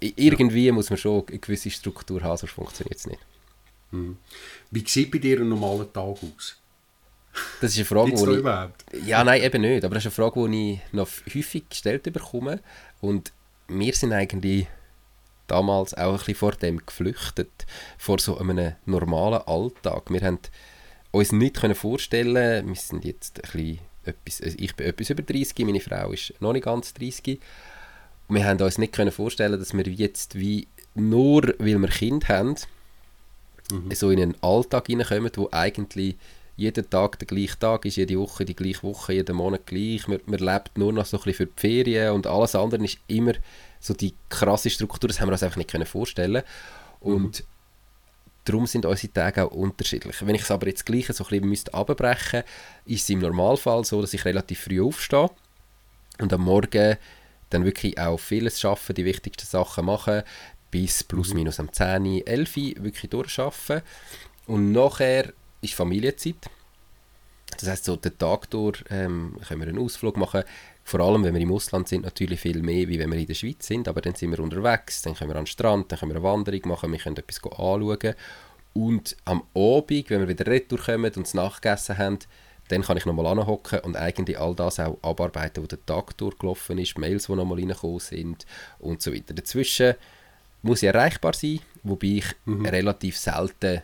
irgendwie 0.00 0.66
ja. 0.66 0.72
muss 0.72 0.90
man 0.90 0.98
schon 0.98 1.24
eine 1.26 1.38
gewisse 1.38 1.70
Struktur 1.70 2.22
haben, 2.22 2.36
sonst 2.36 2.52
funktioniert 2.52 2.98
es 2.98 3.06
nicht. 3.06 3.20
Mhm. 3.90 4.18
Wie 4.70 4.84
sieht 4.86 5.10
bei 5.10 5.18
dir 5.18 5.40
ein 5.40 5.48
normaler 5.48 5.92
Tag 5.92 6.16
aus? 6.22 6.60
Das 7.60 7.72
ist 7.72 7.78
eine 7.78 7.84
Frage, 7.84 8.12
die 8.12 8.98
ich... 8.98 9.06
Ja, 9.06 9.22
nein, 9.22 9.42
eben 9.42 9.60
nicht. 9.60 9.84
Aber 9.84 9.94
das 9.94 10.06
ist 10.06 10.18
eine 10.18 10.30
Frage, 10.30 10.48
die 10.48 10.72
ich 10.72 10.92
noch 10.92 11.08
häufig 11.34 11.68
gestellt 11.68 12.02
bekomme. 12.04 12.60
Und 13.00 13.32
wir 13.68 13.92
sind 13.92 14.12
eigentlich 14.12 14.66
damals 15.46 15.94
auch 15.94 16.12
ein 16.12 16.18
bisschen 16.18 16.34
vor 16.34 16.52
dem 16.52 16.84
geflüchtet, 16.84 17.66
vor 17.98 18.18
so 18.18 18.38
einem 18.38 18.72
normalen 18.84 19.42
Alltag. 19.46 20.10
Wir 20.10 20.20
haben 20.22 20.38
uns 21.12 21.32
nicht 21.32 21.58
vorstellen 21.76 22.68
wir 22.68 22.74
sind 22.74 23.04
jetzt 23.04 23.38
ein 23.38 23.50
bisschen 23.50 23.78
etwas, 24.04 24.40
also 24.42 24.56
ich 24.58 24.74
bin 24.76 24.86
etwas 24.86 25.10
über 25.10 25.22
30, 25.22 25.58
meine 25.64 25.80
Frau 25.80 26.12
ist 26.12 26.34
noch 26.40 26.52
nicht 26.52 26.64
ganz 26.64 26.92
30. 26.94 27.40
wir 28.28 28.44
haben 28.44 28.60
uns 28.60 28.78
nicht 28.78 28.96
vorstellen 29.12 29.58
dass 29.58 29.74
wir 29.74 29.86
jetzt 29.88 30.38
wie 30.38 30.68
nur, 30.94 31.54
weil 31.58 31.78
wir 31.78 31.88
Kind 31.88 32.28
haben, 32.28 32.56
mhm. 33.70 33.94
so 33.94 34.10
in 34.10 34.20
einen 34.20 34.42
Alltag 34.42 34.86
hineinkommen, 34.86 35.30
wo 35.36 35.48
eigentlich 35.52 36.16
jeden 36.56 36.88
Tag 36.88 37.18
der 37.18 37.26
gleiche 37.26 37.58
Tag 37.58 37.84
ist, 37.84 37.96
jede 37.96 38.18
Woche 38.18 38.44
die 38.44 38.56
gleiche 38.56 38.82
Woche, 38.82 39.12
jeden 39.12 39.36
Monat 39.36 39.66
gleich. 39.66 40.08
Man, 40.08 40.20
man 40.24 40.38
lebt 40.38 40.78
nur 40.78 40.92
noch 40.92 41.04
so 41.04 41.18
ein 41.18 41.24
bisschen 41.24 41.36
für 41.36 41.46
die 41.46 41.60
Ferien 41.60 42.12
und 42.12 42.26
alles 42.26 42.54
andere 42.54 42.82
ist 42.82 42.98
immer 43.08 43.34
so 43.80 43.94
die 43.94 44.14
krasse 44.28 44.70
Struktur, 44.70 45.08
das 45.08 45.20
haben 45.20 45.28
wir 45.28 45.32
uns 45.32 45.42
einfach 45.42 45.56
nicht 45.56 45.70
können 45.70 45.86
vorstellen 45.86 46.42
Und 47.00 47.40
mhm. 47.40 47.44
darum 48.44 48.66
sind 48.66 48.86
unsere 48.86 49.12
Tage 49.12 49.44
auch 49.44 49.52
unterschiedlich. 49.52 50.16
Wenn 50.26 50.34
ich 50.34 50.42
es 50.42 50.50
aber 50.50 50.66
jetzt 50.66 50.86
gleich 50.86 51.06
so 51.06 51.24
ein 51.24 51.30
bisschen 51.30 51.48
müsste 51.48 51.74
abbrechen 51.74 52.42
ist 52.84 53.02
es 53.02 53.10
im 53.10 53.20
Normalfall 53.20 53.84
so, 53.84 54.00
dass 54.00 54.14
ich 54.14 54.24
relativ 54.24 54.60
früh 54.60 54.82
aufstehe 54.82 55.30
und 56.18 56.32
am 56.32 56.42
Morgen 56.42 56.96
dann 57.50 57.64
wirklich 57.64 57.98
auch 57.98 58.18
vieles 58.18 58.60
schaffen, 58.60 58.94
die 58.94 59.04
wichtigsten 59.04 59.46
Sachen 59.46 59.84
machen, 59.84 60.22
bis 60.70 61.04
plus 61.04 61.30
mhm. 61.30 61.36
minus 61.36 61.60
am 61.60 61.72
10, 61.72 62.26
11 62.26 62.56
wirklich 62.56 63.10
durchschaffen. 63.10 63.82
Und 64.46 64.72
nachher 64.72 65.32
ist 65.60 65.74
Familienzeit. 65.74 66.36
Das 67.58 67.68
heißt 67.68 67.84
so 67.84 67.96
den 67.96 68.18
Tag 68.18 68.50
durch 68.50 68.84
ähm, 68.90 69.36
können 69.46 69.60
wir 69.60 69.68
einen 69.68 69.78
Ausflug 69.78 70.16
machen. 70.16 70.44
Vor 70.88 71.00
allem, 71.00 71.24
wenn 71.24 71.34
wir 71.34 71.40
im 71.40 71.50
Ausland 71.50 71.88
sind, 71.88 72.04
natürlich 72.04 72.38
viel 72.38 72.62
mehr, 72.62 72.86
wie 72.86 73.00
wenn 73.00 73.10
wir 73.10 73.18
in 73.18 73.26
der 73.26 73.34
Schweiz 73.34 73.66
sind. 73.66 73.88
Aber 73.88 74.00
dann 74.00 74.14
sind 74.14 74.30
wir 74.30 74.38
unterwegs, 74.38 75.02
dann 75.02 75.16
können 75.16 75.30
wir 75.30 75.36
an 75.36 75.42
den 75.42 75.48
Strand, 75.48 75.90
dann 75.90 75.98
können 75.98 76.12
wir 76.12 76.16
eine 76.16 76.22
Wanderung 76.22 76.60
machen, 76.66 76.92
wir 76.92 76.98
können 77.00 77.16
etwas 77.16 77.42
anschauen. 77.42 78.14
Und 78.72 79.16
am 79.24 79.42
Abend, 79.52 80.10
wenn 80.10 80.20
wir 80.20 80.28
wieder 80.28 80.46
retour 80.46 80.78
kommen 80.78 81.12
und 81.12 81.26
es 81.26 81.34
nachgegessen 81.34 81.98
haben, 81.98 82.20
dann 82.68 82.82
kann 82.82 82.96
ich 82.96 83.04
nochmal 83.04 83.26
anhocken 83.26 83.80
und 83.80 83.96
eigentlich 83.96 84.38
all 84.38 84.54
das 84.54 84.78
auch 84.78 84.96
abarbeiten, 85.02 85.64
wo 85.64 85.66
der 85.66 85.84
Tag 85.84 86.16
durchgelaufen 86.18 86.78
ist, 86.78 86.96
Mails, 86.96 87.26
die 87.26 87.34
nochmal 87.34 87.58
reingekommen 87.58 87.98
sind 87.98 88.46
und 88.78 89.02
so 89.02 89.12
weiter. 89.12 89.34
Dazwischen 89.34 89.94
muss 90.62 90.84
ich 90.84 90.88
erreichbar 90.88 91.32
sein, 91.32 91.58
wobei 91.82 92.18
ich 92.18 92.26
mhm. 92.44 92.64
relativ 92.64 93.18
selten 93.18 93.82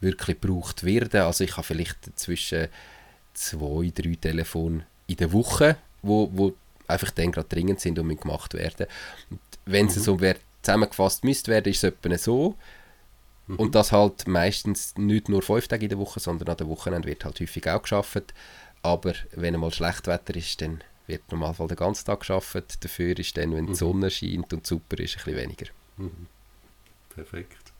wirklich 0.00 0.40
gebraucht 0.40 0.84
werde. 0.84 1.24
Also 1.24 1.44
ich 1.44 1.58
habe 1.58 1.66
vielleicht 1.66 2.18
zwischen 2.18 2.68
zwei, 3.34 3.92
drei 3.94 4.16
Telefone 4.18 4.86
in 5.06 5.16
der 5.16 5.32
Woche, 5.34 5.76
wo, 6.04 6.30
wo 6.32 6.54
einfach 6.86 7.10
dann 7.10 7.32
gerade 7.32 7.48
dringend 7.48 7.80
sind 7.80 7.98
und 7.98 8.20
gemacht 8.20 8.54
werden. 8.54 8.86
Und 9.30 9.40
wenn 9.66 9.86
mhm. 9.86 9.90
es 9.90 10.04
so 10.04 10.20
wär, 10.20 10.36
zusammengefasst 10.62 11.24
müsste 11.24 11.50
werden, 11.50 11.70
ist 11.70 11.84
es 11.84 11.84
etwa 11.84 12.16
so. 12.18 12.56
Mhm. 13.46 13.56
Und 13.56 13.74
das 13.74 13.92
halt 13.92 14.26
meistens 14.26 14.96
nicht 14.96 15.28
nur 15.28 15.42
fünf 15.42 15.68
Tage 15.68 15.84
in 15.84 15.90
der 15.90 15.98
Woche, 15.98 16.20
sondern 16.20 16.48
an 16.48 16.56
der 16.56 16.68
Wochenende 16.68 17.08
wird 17.08 17.24
halt 17.24 17.40
häufig 17.40 17.68
auch 17.68 17.82
geschafft. 17.82 18.34
Aber 18.82 19.14
wenn 19.32 19.54
einmal 19.54 19.72
schlecht 19.72 20.06
Wetter 20.06 20.34
ist, 20.36 20.60
dann 20.60 20.82
wird 21.06 21.22
normalerweise 21.30 21.68
den 21.68 21.76
ganzen 21.76 22.06
Tag 22.06 22.20
geschafft. 22.20 22.84
Dafür 22.84 23.18
ist 23.18 23.36
dann, 23.36 23.54
wenn 23.54 23.66
die 23.66 23.72
mhm. 23.72 23.76
Sonne 23.76 24.10
scheint 24.10 24.52
und 24.52 24.66
super 24.66 24.98
ist, 24.98 25.16
ein 25.16 25.24
bisschen 25.24 25.36
weniger. 25.36 25.66
Mhm. 25.96 26.26
Perfekt. 27.14 27.72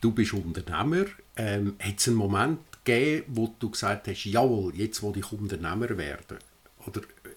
Du 0.00 0.12
bist 0.12 0.34
Unternehmer. 0.34 1.06
Ähm, 1.36 1.76
Hat 1.78 1.98
es 1.98 2.08
einen 2.08 2.16
Moment 2.16 2.60
gegeben, 2.84 3.24
wo 3.28 3.54
du 3.58 3.70
gesagt 3.70 4.08
hast, 4.08 4.24
jawohl, 4.24 4.74
jetzt 4.76 5.02
will 5.02 5.16
ich 5.16 5.32
Unternehmer 5.32 5.96
werden? 5.96 6.38
Oder 6.86 7.00
äh, 7.00 7.30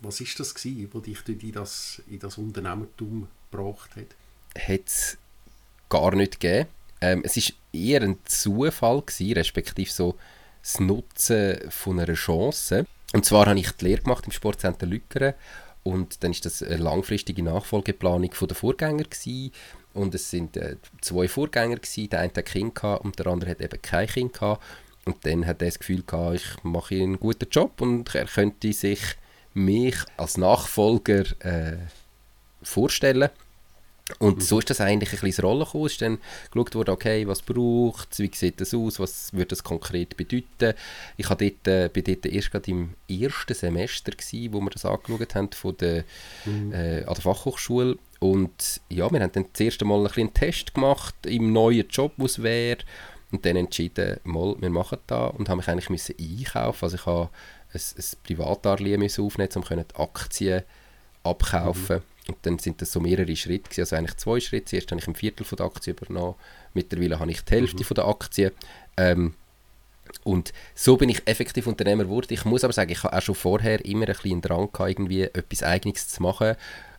was 0.00 0.20
ist 0.20 0.38
das 0.38 0.54
gewesen, 0.54 0.90
was 0.92 1.02
dich 1.02 1.42
in 1.42 1.52
das, 1.52 2.02
in 2.08 2.18
das 2.18 2.38
Unternehmertum 2.38 3.28
gebracht 3.50 3.90
hat? 3.96 4.14
Hat 4.56 4.86
es 4.86 5.18
gar 5.88 6.14
nicht 6.14 6.40
gegeben. 6.40 6.68
Ähm, 7.00 7.22
es 7.24 7.36
war 7.36 7.54
eher 7.72 8.02
ein 8.02 8.18
Zufall, 8.24 9.02
gewesen, 9.02 9.32
respektive 9.32 9.90
so 9.90 10.16
das 10.62 10.80
Nutzen 10.80 11.70
von 11.70 12.00
einer 12.00 12.14
Chance. 12.14 12.86
Und 13.12 13.24
zwar 13.24 13.46
habe 13.46 13.58
ich 13.58 13.70
die 13.72 13.84
Lehre 13.84 14.02
gemacht 14.02 14.24
im 14.26 14.32
Sportcenter 14.32 14.86
Lückeren 14.86 15.34
und 15.82 16.24
dann 16.24 16.30
ist 16.30 16.46
das 16.46 16.62
eine 16.62 16.78
langfristige 16.78 17.42
Nachfolgeplanung 17.42 18.32
von 18.32 18.48
der 18.48 18.56
Vorgänger 18.56 19.04
gewesen. 19.04 19.52
und 19.92 20.14
es 20.14 20.30
sind 20.30 20.56
äh, 20.56 20.76
zwei 21.02 21.28
Vorgänger 21.28 21.76
gewesen. 21.76 22.08
Der 22.08 22.20
eine 22.20 22.30
hat 22.30 22.38
ein 22.38 22.44
Kind 22.44 22.74
gehabt 22.74 23.04
und 23.04 23.18
der 23.18 23.26
andere 23.26 23.50
hat 23.50 23.60
eben 23.60 23.82
kein 23.82 24.08
Kind 24.08 24.32
gehabt. 24.32 24.62
Und 25.06 25.16
dann 25.26 25.46
hat 25.46 25.60
er 25.62 25.68
das 25.68 25.78
Gefühl 25.78 26.02
gehabt, 26.02 26.36
ich 26.36 26.64
mache 26.64 26.94
einen 26.94 27.20
guten 27.20 27.48
Job 27.50 27.80
und 27.80 28.14
er 28.14 28.26
könnte 28.26 28.72
sich 28.72 29.00
mich 29.52 29.96
als 30.16 30.36
Nachfolger 30.36 31.24
äh, 31.40 31.76
vorstellen. 32.62 33.30
Und 34.18 34.36
mhm. 34.36 34.40
so 34.42 34.58
ist 34.58 34.68
das 34.68 34.82
eigentlich 34.82 35.14
ein 35.14 35.20
bisschen 35.20 35.44
Rolle 35.44 35.64
gekommen. 35.64 35.86
Es 35.86 35.92
ist 35.92 36.02
dann 36.02 36.18
geschaut 36.50 36.74
worden, 36.74 36.90
okay, 36.90 37.26
was 37.26 37.40
braucht 37.40 38.12
es, 38.12 38.18
wie 38.18 38.30
sieht 38.34 38.60
das 38.60 38.74
aus, 38.74 39.00
was 39.00 39.32
würde 39.32 39.48
das 39.48 39.64
konkret 39.64 40.16
bedeuten. 40.16 40.74
Ich 41.16 41.28
war 41.30 41.36
dort, 41.36 41.66
äh, 41.66 41.88
bin 41.90 42.04
dort 42.04 42.26
erst 42.26 42.50
gerade 42.50 42.70
im 42.70 42.90
ersten 43.08 43.54
Semester, 43.54 44.12
gewesen, 44.12 44.52
wo 44.52 44.60
wir 44.60 44.70
das 44.70 44.84
angeschaut 44.84 45.34
haben 45.34 45.52
von 45.52 45.76
der, 45.78 46.04
mhm. 46.44 46.72
äh, 46.72 47.04
an 47.04 47.14
der 47.14 47.22
Fachhochschule. 47.22 47.96
Und 48.20 48.82
ja, 48.90 49.10
wir 49.10 49.20
haben 49.20 49.32
dann 49.32 49.46
das 49.50 49.60
erste 49.60 49.86
Mal 49.86 49.98
ein 49.98 50.04
bisschen 50.04 50.24
einen 50.24 50.34
Test 50.34 50.74
gemacht 50.74 51.14
im 51.26 51.52
neuen 51.54 51.88
Job, 51.88 52.12
wo 52.18 52.26
es 52.26 52.42
wäre. 52.42 52.78
Und 53.34 53.44
dann 53.44 53.56
entschieden, 53.56 54.20
mal, 54.22 54.54
wir 54.60 54.70
machen 54.70 54.98
das 55.08 55.34
und 55.34 55.48
haben 55.48 55.56
mich 55.56 55.66
eigentlich 55.66 55.90
müssen 55.90 56.14
einkaufen. 56.16 56.84
Also 56.84 56.96
ich 56.96 57.04
habe 57.04 57.30
ein, 57.72 57.80
ein 57.80 58.04
Privatdarlehen 58.22 59.00
müssen 59.00 59.24
aufnehmen, 59.24 59.50
um 59.56 59.64
die 59.64 60.00
Aktien 60.00 60.62
abkaufen. 61.24 61.96
Mhm. 61.96 62.02
Und 62.28 62.36
dann 62.42 62.58
sind 62.60 62.80
das 62.80 62.92
so 62.92 63.00
mehrere 63.00 63.34
Schritte, 63.34 63.64
gewesen, 63.64 63.80
also 63.80 63.96
eigentlich 63.96 64.16
zwei 64.18 64.38
Schritte. 64.38 64.66
Zuerst 64.66 64.92
habe 64.92 65.00
ich 65.00 65.08
ein 65.08 65.16
Viertel 65.16 65.44
von 65.44 65.56
der 65.56 65.66
Aktie 65.66 65.94
übernommen, 65.94 66.36
mittlerweile 66.74 67.18
habe 67.18 67.32
ich 67.32 67.44
die 67.44 67.54
Hälfte 67.54 67.78
mhm. 67.78 67.84
von 67.84 67.94
der 67.96 68.06
Aktie. 68.06 68.52
Ähm, 68.96 69.34
und 70.22 70.52
so 70.76 70.96
bin 70.96 71.08
ich 71.08 71.26
effektiv 71.26 71.66
Unternehmer 71.66 72.04
geworden. 72.04 72.28
Ich 72.30 72.44
muss 72.44 72.62
aber 72.62 72.72
sagen, 72.72 72.92
ich 72.92 73.02
habe 73.02 73.16
auch 73.16 73.22
schon 73.22 73.34
vorher 73.34 73.84
immer 73.84 74.06
ein 74.06 74.14
bisschen 74.14 74.42
Drang 74.42 74.70
gehabt, 74.70 74.90
irgendwie 74.90 75.22
etwas 75.22 75.64
Eigenes 75.64 76.06
zu 76.06 76.22
machen. 76.22 76.54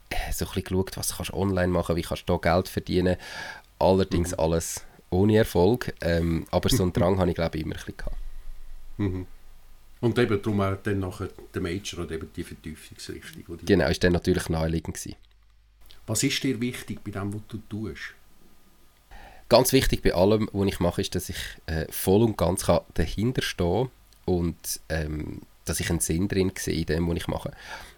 Äh, 0.09 0.33
so 0.33 0.43
ein 0.43 0.49
bisschen 0.49 0.63
geschaut, 0.63 0.97
was 0.97 1.15
kannst 1.15 1.31
du 1.31 1.37
online 1.37 1.69
machen, 1.69 1.95
wie 1.95 2.01
kannst 2.01 2.27
du 2.27 2.37
da 2.37 2.55
Geld 2.55 2.67
verdienen. 2.67 3.15
Allerdings 3.79 4.31
mhm. 4.31 4.39
alles 4.39 4.81
ohne 5.15 5.37
Erfolg. 5.37 5.93
Ähm, 6.01 6.45
aber 6.51 6.69
so 6.69 6.83
einen 6.83 6.93
Drang 6.93 7.17
habe 7.19 7.29
ich 7.29 7.35
glaube 7.35 7.57
ich 7.57 7.63
immer 7.63 7.75
ein 7.75 7.77
bisschen 7.77 7.97
gehabt. 7.97 8.17
Mhm. 8.97 9.27
Und 10.01 10.19
eben 10.19 10.41
darum 10.41 10.61
auch 10.61 10.75
dann 10.83 10.99
nachher 10.99 11.29
der 11.53 11.61
Major 11.61 12.03
oder 12.03 12.15
eben 12.15 12.29
die 12.35 12.43
Vertiefungsrichtung. 12.43 13.57
Die 13.57 13.65
genau, 13.65 13.89
ist 13.89 14.03
dann 14.03 14.13
natürlich 14.13 14.49
naheliegend 14.49 14.95
gewesen. 14.95 15.15
Was 16.05 16.21
ist 16.21 16.43
dir 16.43 16.61
wichtig 16.61 16.99
bei 17.03 17.11
dem, 17.11 17.33
was 17.33 17.41
du 17.47 17.57
tust? 17.69 18.13
Ganz 19.49 19.73
wichtig 19.73 20.01
bei 20.01 20.13
allem, 20.13 20.49
was 20.53 20.67
ich 20.67 20.79
mache, 20.79 21.01
ist, 21.01 21.15
dass 21.15 21.29
ich 21.29 21.37
äh, 21.65 21.85
voll 21.91 22.23
und 22.23 22.37
ganz 22.37 22.65
dahinter 22.93 23.41
stehen 23.41 23.89
und 24.25 24.79
ähm, 24.89 25.41
dass 25.65 25.79
ich 25.79 25.89
einen 25.89 25.99
Sinn 25.99 26.27
drin 26.27 26.51
sehe 26.57 26.79
in 26.79 26.85
dem, 26.85 27.09
was 27.09 27.17
ich 27.17 27.27
mache. 27.27 27.51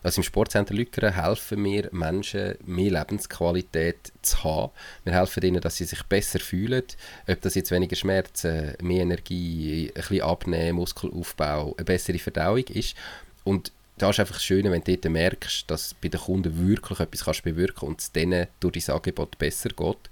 Also 0.03 0.19
im 0.19 0.23
Sportcenter 0.23 0.73
Lückeren 0.73 1.13
helfen 1.13 1.63
wir 1.63 1.89
Menschen, 1.91 2.55
mehr 2.65 2.91
Lebensqualität 2.91 4.11
zu 4.21 4.43
haben. 4.43 4.71
Wir 5.03 5.13
helfen 5.13 5.43
ihnen, 5.43 5.61
dass 5.61 5.77
sie 5.77 5.85
sich 5.85 6.01
besser 6.03 6.39
fühlen, 6.39 6.83
ob 7.27 7.41
das 7.41 7.55
jetzt 7.55 7.71
weniger 7.71 7.95
Schmerzen, 7.95 8.73
mehr 8.81 9.01
Energie, 9.01 9.89
ein 9.89 9.93
bisschen 9.93 10.21
Abnehmen, 10.21 10.77
Muskelaufbau, 10.77 11.75
eine 11.77 11.85
bessere 11.85 12.19
Verdauung 12.19 12.65
ist. 12.67 12.95
Und 13.43 13.71
da 13.97 14.11
ist 14.11 14.19
einfach 14.19 14.35
das 14.35 14.49
wenn 14.49 14.83
du 14.83 14.95
dort 14.95 15.11
merkst, 15.11 15.69
dass 15.69 15.93
bei 15.95 16.07
den 16.07 16.19
Kunden 16.19 16.67
wirklich 16.67 16.99
etwas 16.99 17.25
kannst 17.25 17.43
bewirken 17.43 17.87
und 17.87 17.99
es 17.99 18.11
denen 18.11 18.47
durch 18.59 18.85
dein 18.85 18.95
Angebot 18.95 19.37
besser 19.37 19.69
geht. 19.69 20.09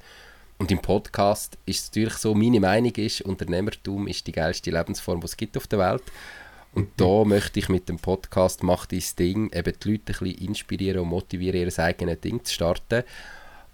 Und 0.57 0.71
im 0.71 0.81
Podcast 0.81 1.57
ist 1.65 1.79
es 1.79 1.87
natürlich 1.89 2.15
so, 2.15 2.33
meine 2.33 2.59
Meinung 2.59 2.93
ist, 2.95 3.21
Unternehmertum 3.21 4.07
ist 4.07 4.25
die 4.25 4.31
geilste 4.31 4.71
Lebensform, 4.71 5.19
die 5.19 5.25
es 5.25 5.37
gibt 5.37 5.57
auf 5.57 5.67
der 5.67 5.79
Welt. 5.79 6.03
Und 6.75 6.89
da 6.97 7.23
möchte 7.23 7.57
ich 7.57 7.69
mit 7.69 7.87
dem 7.87 7.97
Podcast 7.97 8.61
«Mach 8.61 8.85
dein 8.85 9.01
Ding» 9.17 9.49
eben 9.53 9.73
die 9.81 9.91
Leute 9.91 10.11
ein 10.11 10.19
bisschen 10.19 10.47
inspirieren 10.49 10.99
und 10.99 11.07
motivieren, 11.07 11.61
ihr 11.61 11.79
eigenes 11.79 12.19
Ding 12.19 12.43
zu 12.43 12.53
starten. 12.53 13.03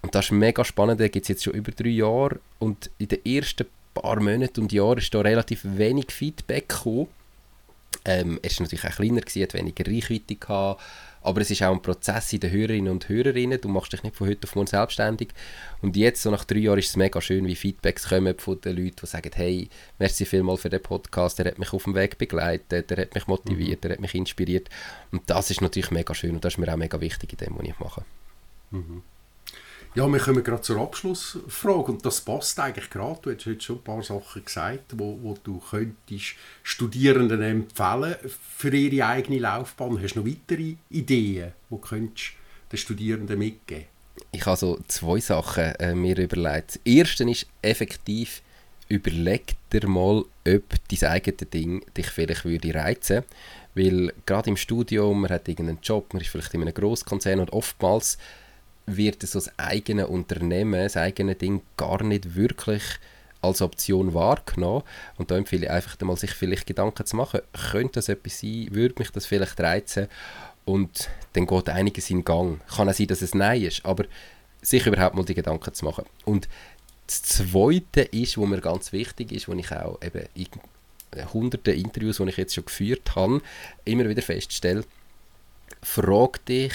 Und 0.02 0.14
das 0.14 0.26
ist 0.26 0.30
mega 0.30 0.64
spannend, 0.64 1.00
da 1.00 1.08
gibt 1.08 1.24
es 1.24 1.28
jetzt 1.28 1.42
schon 1.42 1.54
über 1.54 1.72
drei 1.72 1.88
Jahre 1.88 2.38
und 2.60 2.90
in 2.98 3.08
den 3.08 3.24
ersten 3.26 3.66
paar 3.92 4.20
Monaten 4.20 4.60
und 4.62 4.72
Jahren 4.72 4.98
ist 4.98 5.12
da 5.12 5.20
relativ 5.20 5.62
wenig 5.64 6.12
Feedback 6.12 6.68
gekommen. 6.68 7.08
Ähm, 8.04 8.40
er 8.42 8.50
war 8.50 8.62
natürlich 8.62 8.84
auch 8.84 8.96
kleiner, 8.96 9.20
gewesen, 9.20 9.42
hat 9.42 9.54
weniger 9.54 9.86
Reichweite 9.86 10.36
gehabt, 10.36 10.82
aber 11.22 11.40
es 11.40 11.50
ist 11.50 11.62
auch 11.62 11.72
ein 11.72 11.82
Prozess 11.82 12.32
in 12.32 12.40
den 12.40 12.50
Hörerinnen 12.50 12.92
und 12.92 13.08
Hörerinnen. 13.08 13.60
Du 13.60 13.68
machst 13.68 13.92
dich 13.92 14.02
nicht 14.02 14.16
von 14.16 14.28
heute 14.28 14.48
auf 14.48 14.56
morgen 14.56 14.66
selbstständig. 14.66 15.28
Und 15.80 15.96
jetzt, 15.96 16.22
so 16.22 16.30
nach 16.30 16.44
drei 16.44 16.58
Jahren, 16.58 16.80
ist 16.80 16.90
es 16.90 16.96
mega 16.96 17.20
schön, 17.20 17.46
wie 17.46 17.54
Feedbacks 17.54 18.08
kommen 18.08 18.36
von 18.38 18.60
den 18.60 18.76
Leuten, 18.76 18.96
die 19.00 19.06
sagen, 19.06 19.30
hey, 19.34 19.68
merci 20.00 20.24
vielmal 20.24 20.56
für 20.56 20.68
den 20.68 20.82
Podcast, 20.82 21.38
der 21.38 21.46
hat 21.46 21.60
mich 21.60 21.72
auf 21.72 21.84
dem 21.84 21.94
Weg 21.94 22.18
begleitet, 22.18 22.90
der 22.90 22.96
hat 22.96 23.14
mich 23.14 23.28
motiviert, 23.28 23.78
mhm. 23.78 23.80
der 23.82 23.92
hat 23.92 24.00
mich 24.00 24.14
inspiriert. 24.16 24.68
Und 25.12 25.22
das 25.30 25.50
ist 25.50 25.60
natürlich 25.60 25.92
mega 25.92 26.12
schön 26.12 26.34
und 26.34 26.44
das 26.44 26.54
ist 26.54 26.58
mir 26.58 26.72
auch 26.72 26.76
mega 26.76 27.00
wichtig 27.00 27.32
in 27.32 27.38
dem, 27.38 27.58
was 27.58 27.66
ich 27.66 27.78
mache. 27.78 28.02
Mhm. 28.72 29.02
Ja, 29.94 30.10
wir 30.10 30.20
kommen 30.20 30.42
gerade 30.42 30.62
zur 30.62 30.80
Abschlussfrage 30.80 31.92
und 31.92 32.06
das 32.06 32.22
passt 32.22 32.58
eigentlich 32.58 32.88
gerade. 32.88 33.20
Du 33.20 33.30
hast 33.30 33.44
heute 33.44 33.60
schon 33.60 33.76
ein 33.76 33.82
paar 33.82 34.02
Sachen 34.02 34.42
gesagt, 34.42 34.94
wo, 34.96 35.18
wo 35.20 35.36
du 35.44 35.60
könntest 35.70 36.34
Studierenden 36.62 37.42
empfehlen 37.42 38.14
für 38.56 38.74
ihre 38.74 39.06
eigene 39.06 39.40
Laufbahn. 39.40 40.02
Hast 40.02 40.14
du 40.14 40.20
noch 40.20 40.26
weitere 40.26 40.76
Ideen, 40.88 41.52
die 41.70 41.76
könntest 41.76 42.30
den 42.72 42.78
Studierenden 42.78 43.38
mitgeben? 43.38 43.84
Ich 44.30 44.46
habe 44.46 44.56
so 44.56 44.80
zwei 44.88 45.20
Sachen 45.20 45.74
äh, 45.74 45.94
mir 45.94 46.16
überlegt. 46.16 46.76
Das 46.76 46.80
erste 46.86 47.30
ist 47.30 47.46
effektiv, 47.60 48.40
überleg 48.88 49.56
dir 49.74 49.86
mal, 49.86 50.24
ob 50.48 50.64
dein 50.88 51.10
eigenes 51.10 51.50
Ding 51.50 51.84
dich 51.94 52.06
vielleicht 52.06 52.46
würde 52.46 52.74
reizen 52.74 53.24
Weil 53.74 54.14
gerade 54.24 54.48
im 54.48 54.56
Studium, 54.56 55.20
man 55.20 55.30
hat 55.32 55.48
irgendeinen 55.48 55.80
Job, 55.82 56.14
man 56.14 56.22
ist 56.22 56.30
vielleicht 56.30 56.54
in 56.54 56.62
einem 56.62 56.72
Grosskonzern 56.72 57.40
und 57.40 57.52
oftmals 57.52 58.16
wird 58.86 59.22
so 59.22 59.38
das 59.38 59.58
eigene 59.58 60.06
Unternehmen, 60.06 60.82
das 60.82 60.96
eigene 60.96 61.34
Ding 61.34 61.62
gar 61.76 62.02
nicht 62.02 62.34
wirklich 62.34 62.82
als 63.40 63.60
Option 63.60 64.14
wahrgenommen. 64.14 64.82
Und 65.16 65.30
da 65.30 65.36
empfehle 65.36 65.66
ich 65.66 65.70
einfach 65.70 66.00
mal, 66.00 66.16
sich 66.16 66.32
vielleicht 66.32 66.66
Gedanken 66.66 67.04
zu 67.04 67.16
machen, 67.16 67.40
könnte 67.70 67.94
das 67.94 68.08
etwas 68.08 68.40
sein, 68.40 68.68
würde 68.70 68.94
mich 68.98 69.10
das 69.10 69.26
vielleicht 69.26 69.60
reizen? 69.60 70.08
Und 70.64 71.10
dann 71.32 71.46
geht 71.46 71.68
einiges 71.68 72.08
in 72.10 72.24
Gang. 72.24 72.60
Kann 72.68 72.88
auch 72.88 72.94
sein, 72.94 73.08
dass 73.08 73.22
es 73.22 73.34
Nein 73.34 73.62
ist, 73.62 73.84
aber 73.84 74.04
sich 74.60 74.86
überhaupt 74.86 75.16
mal 75.16 75.24
die 75.24 75.34
Gedanken 75.34 75.74
zu 75.74 75.84
machen. 75.84 76.04
Und 76.24 76.48
das 77.06 77.22
Zweite 77.22 78.02
ist, 78.02 78.38
was 78.38 78.46
mir 78.46 78.60
ganz 78.60 78.92
wichtig 78.92 79.32
ist, 79.32 79.48
wo 79.48 79.52
ich 79.52 79.72
auch 79.72 80.00
eben 80.02 80.24
in 80.34 80.46
hunderten 81.32 81.74
Interviews, 81.74 82.18
die 82.18 82.28
ich 82.28 82.36
jetzt 82.36 82.54
schon 82.54 82.64
geführt 82.64 83.16
habe, 83.16 83.42
immer 83.84 84.08
wieder 84.08 84.22
feststelle, 84.22 84.84
frag 85.82 86.44
dich, 86.46 86.72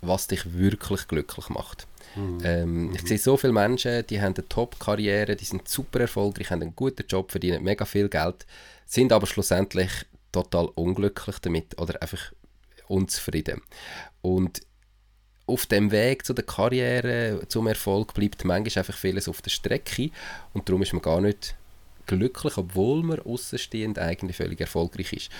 was 0.00 0.26
dich 0.26 0.54
wirklich 0.54 1.08
glücklich 1.08 1.48
macht. 1.48 1.86
Mhm. 2.14 2.38
Ähm, 2.44 2.94
ich 2.94 3.02
sehe 3.02 3.18
so 3.18 3.36
viele 3.36 3.52
Menschen, 3.52 4.06
die 4.06 4.20
haben 4.20 4.34
eine 4.34 4.48
Top-Karriere, 4.48 5.36
die 5.36 5.44
sind 5.44 5.68
super 5.68 6.00
erfolgreich, 6.00 6.50
haben 6.50 6.62
einen 6.62 6.76
guten 6.76 7.06
Job, 7.06 7.30
verdienen 7.30 7.62
mega 7.62 7.84
viel 7.84 8.08
Geld, 8.08 8.46
sind 8.86 9.12
aber 9.12 9.26
schlussendlich 9.26 9.90
total 10.32 10.66
unglücklich 10.74 11.38
damit 11.40 11.78
oder 11.80 12.00
einfach 12.00 12.32
unzufrieden. 12.88 13.62
Und 14.22 14.62
auf 15.46 15.66
dem 15.66 15.90
Weg 15.92 16.26
zu 16.26 16.32
der 16.32 16.44
Karriere, 16.44 17.42
zum 17.48 17.66
Erfolg, 17.66 18.14
bleibt 18.14 18.44
manchmal 18.44 18.82
einfach 18.82 18.98
vieles 18.98 19.28
auf 19.28 19.42
der 19.42 19.50
Strecke 19.50 20.10
und 20.52 20.68
darum 20.68 20.82
ist 20.82 20.92
man 20.92 21.02
gar 21.02 21.20
nicht 21.20 21.54
glücklich, 22.06 22.56
obwohl 22.56 23.02
man 23.02 23.20
außenstehend 23.20 23.98
eigentlich 23.98 24.36
völlig 24.36 24.60
erfolgreich 24.60 25.12
ist. 25.12 25.30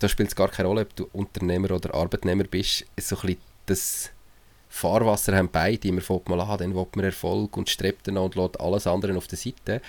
Da 0.00 0.08
spielt 0.08 0.28
es 0.28 0.36
gar 0.36 0.48
keine 0.48 0.68
Rolle, 0.68 0.82
ob 0.82 0.94
du 0.94 1.08
Unternehmer 1.12 1.72
oder 1.72 1.94
Arbeitnehmer 1.94 2.44
bist. 2.44 2.84
So 3.00 3.16
ein 3.16 3.22
bisschen 3.22 3.40
das 3.68 4.10
Fahrwasser 4.68 5.36
haben 5.36 5.48
beide. 5.50 5.90
Man 5.92 6.00
fängt 6.00 6.28
mal 6.28 6.40
an, 6.40 6.58
dann 6.58 6.74
will 6.74 6.86
man 6.94 7.04
Erfolg 7.04 7.56
und 7.56 7.68
strebt 7.68 8.08
dann 8.08 8.18
und 8.18 8.34
lässt 8.34 8.60
alles 8.60 8.86
andere 8.86 9.16
auf 9.16 9.26
der 9.26 9.38
Seite. 9.38 9.80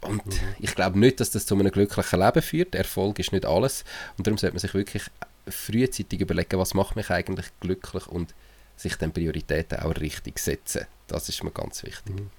Und 0.00 0.26
mhm. 0.26 0.54
ich 0.58 0.74
glaube 0.74 0.98
nicht, 0.98 1.20
dass 1.20 1.30
das 1.30 1.46
zu 1.46 1.54
einem 1.54 1.70
glücklichen 1.70 2.20
Leben 2.20 2.42
führt. 2.42 2.74
Erfolg 2.74 3.18
ist 3.18 3.32
nicht 3.32 3.46
alles. 3.46 3.84
Und 4.16 4.26
darum 4.26 4.38
sollte 4.38 4.54
man 4.54 4.60
sich 4.60 4.74
wirklich 4.74 5.04
frühzeitig 5.48 6.20
überlegen, 6.20 6.58
was 6.58 6.74
macht 6.74 6.96
mich 6.96 7.10
eigentlich 7.10 7.46
glücklich 7.60 8.06
und 8.08 8.34
sich 8.76 8.96
dann 8.96 9.12
Prioritäten 9.12 9.80
auch 9.80 9.96
richtig 9.96 10.38
setzen. 10.38 10.86
Das 11.06 11.28
ist 11.28 11.42
mir 11.42 11.50
ganz 11.50 11.82
wichtig. 11.82 12.14
Mhm. 12.14 12.30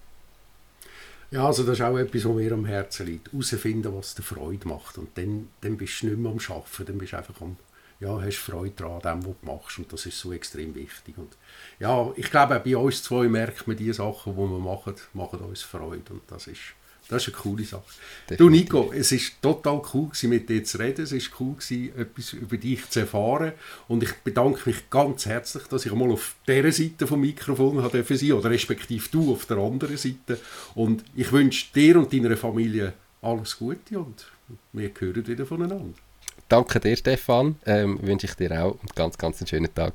Ja, 1.29 1.45
also 1.45 1.63
das 1.63 1.79
ist 1.79 1.85
auch 1.85 1.97
etwas, 1.97 2.23
was 2.23 2.35
mir 2.35 2.51
am 2.53 2.65
Herzen 2.65 3.05
liegt. 3.05 3.33
Herausfinden, 3.33 3.93
was 3.93 4.15
dir 4.15 4.23
Freude 4.23 4.67
macht. 4.67 4.97
Und 4.97 5.17
dann, 5.17 5.49
dann 5.61 5.75
bist 5.75 6.01
du 6.01 6.07
nicht 6.07 6.19
mehr 6.19 6.31
am 6.31 6.39
Arbeiten, 6.39 6.85
dann 6.85 6.97
bist 6.97 7.13
du 7.13 7.17
einfach 7.17 7.41
am, 7.41 7.57
ja, 7.99 8.21
hast 8.21 8.37
Freude 8.37 8.73
daran, 8.75 9.21
dem, 9.21 9.25
was 9.25 9.35
du 9.41 9.45
machst. 9.45 9.77
Und 9.79 9.91
das 9.91 10.05
ist 10.05 10.19
so 10.19 10.31
extrem 10.31 10.75
wichtig. 10.75 11.17
Und 11.17 11.35
ja, 11.79 12.11
ich 12.15 12.29
glaube, 12.29 12.59
bei 12.59 12.77
uns 12.77 13.03
zwei 13.03 13.27
merkt 13.27 13.67
man, 13.67 13.77
die 13.77 13.91
Sachen, 13.93 14.33
die 14.33 14.39
wir 14.39 14.59
machen, 14.59 14.95
machen 15.13 15.39
uns 15.39 15.63
Freude. 15.63 16.13
Und 16.13 16.21
das 16.27 16.47
ist 16.47 16.73
das 17.09 17.25
ist 17.25 17.33
eine 17.33 17.41
coole 17.41 17.63
Sache. 17.63 17.83
Definitiv. 18.29 18.37
Du 18.37 18.49
Nico, 18.49 18.93
es 18.93 19.11
war 19.11 19.53
total 19.53 19.81
cool 19.93 20.07
gewesen, 20.07 20.29
mit 20.29 20.49
dir 20.49 20.63
zu 20.63 20.77
reden. 20.77 21.03
Es 21.03 21.13
war 21.13 21.39
cool 21.39 21.55
gewesen, 21.55 21.97
etwas 21.97 22.33
über 22.33 22.57
dich 22.57 22.89
zu 22.89 22.99
erfahren. 22.99 23.53
Und 23.87 24.03
ich 24.03 24.13
bedanke 24.23 24.69
mich 24.69 24.89
ganz 24.89 25.25
herzlich, 25.25 25.63
dass 25.63 25.85
ich 25.85 25.93
mal 25.93 26.11
auf 26.11 26.35
dieser 26.47 26.71
Seite 26.71 27.07
vom 27.07 27.21
Mikrofon 27.21 27.81
sein 27.81 28.31
oder 28.33 28.49
respektive 28.49 29.07
du 29.09 29.31
auf 29.31 29.45
der 29.45 29.57
anderen 29.57 29.97
Seite. 29.97 30.39
Und 30.75 31.05
ich 31.15 31.31
wünsche 31.31 31.71
dir 31.73 31.97
und 31.97 32.11
deiner 32.11 32.35
Familie 32.35 32.93
alles 33.21 33.57
Gute 33.57 33.99
und 33.99 34.25
wir 34.73 34.91
hören 34.99 35.27
wieder 35.27 35.45
voneinander. 35.45 36.06
Danke 36.49 36.79
dir, 36.79 36.95
Stefan. 36.95 37.55
Ähm, 37.65 37.99
wünsche 38.01 38.27
ich 38.27 38.35
dir 38.35 38.51
auch 38.51 38.79
einen 38.79 38.89
ganz, 38.95 39.17
ganz 39.17 39.41
einen 39.41 39.47
schönen 39.47 39.73
Tag. 39.73 39.93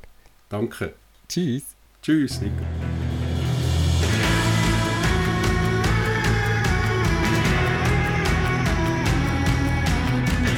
Danke. 0.49 0.93
Tschüss. 1.27 1.63
Tschüss, 2.01 2.41
Nico. 2.41 2.63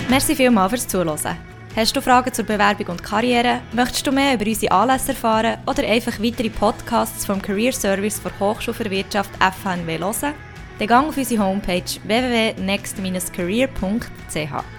Merci 0.10 0.36
vielmals 0.36 0.72
fürs 0.72 0.88
Zuhören. 0.88 1.38
Hast 1.76 1.96
du 1.96 2.02
Fragen 2.02 2.32
zur 2.32 2.46
Bewerbung 2.46 2.88
und 2.88 3.04
Karriere? 3.04 3.62
Möchtest 3.74 4.08
du 4.08 4.12
mehr 4.12 4.36
über 4.36 4.46
unsere 4.46 4.72
Anlässe 4.72 5.10
erfahren 5.10 5.58
oder 5.66 5.84
einfach 5.84 6.22
weitere 6.22 6.50
Podcasts 6.50 7.26
vom 7.26 7.42
Career 7.42 7.74
Service 7.74 8.22
der 8.22 8.32
Hochschule 8.40 8.76
für 8.76 8.90
Wirtschaft 8.90 9.32
FHNW 9.36 10.00
hören? 10.00 10.34
Dann 10.80 10.88
gang 10.88 11.10
auf 11.10 11.18
unsere 11.18 11.44
Homepage 11.44 11.84
www.next-career.ch. 12.06 14.75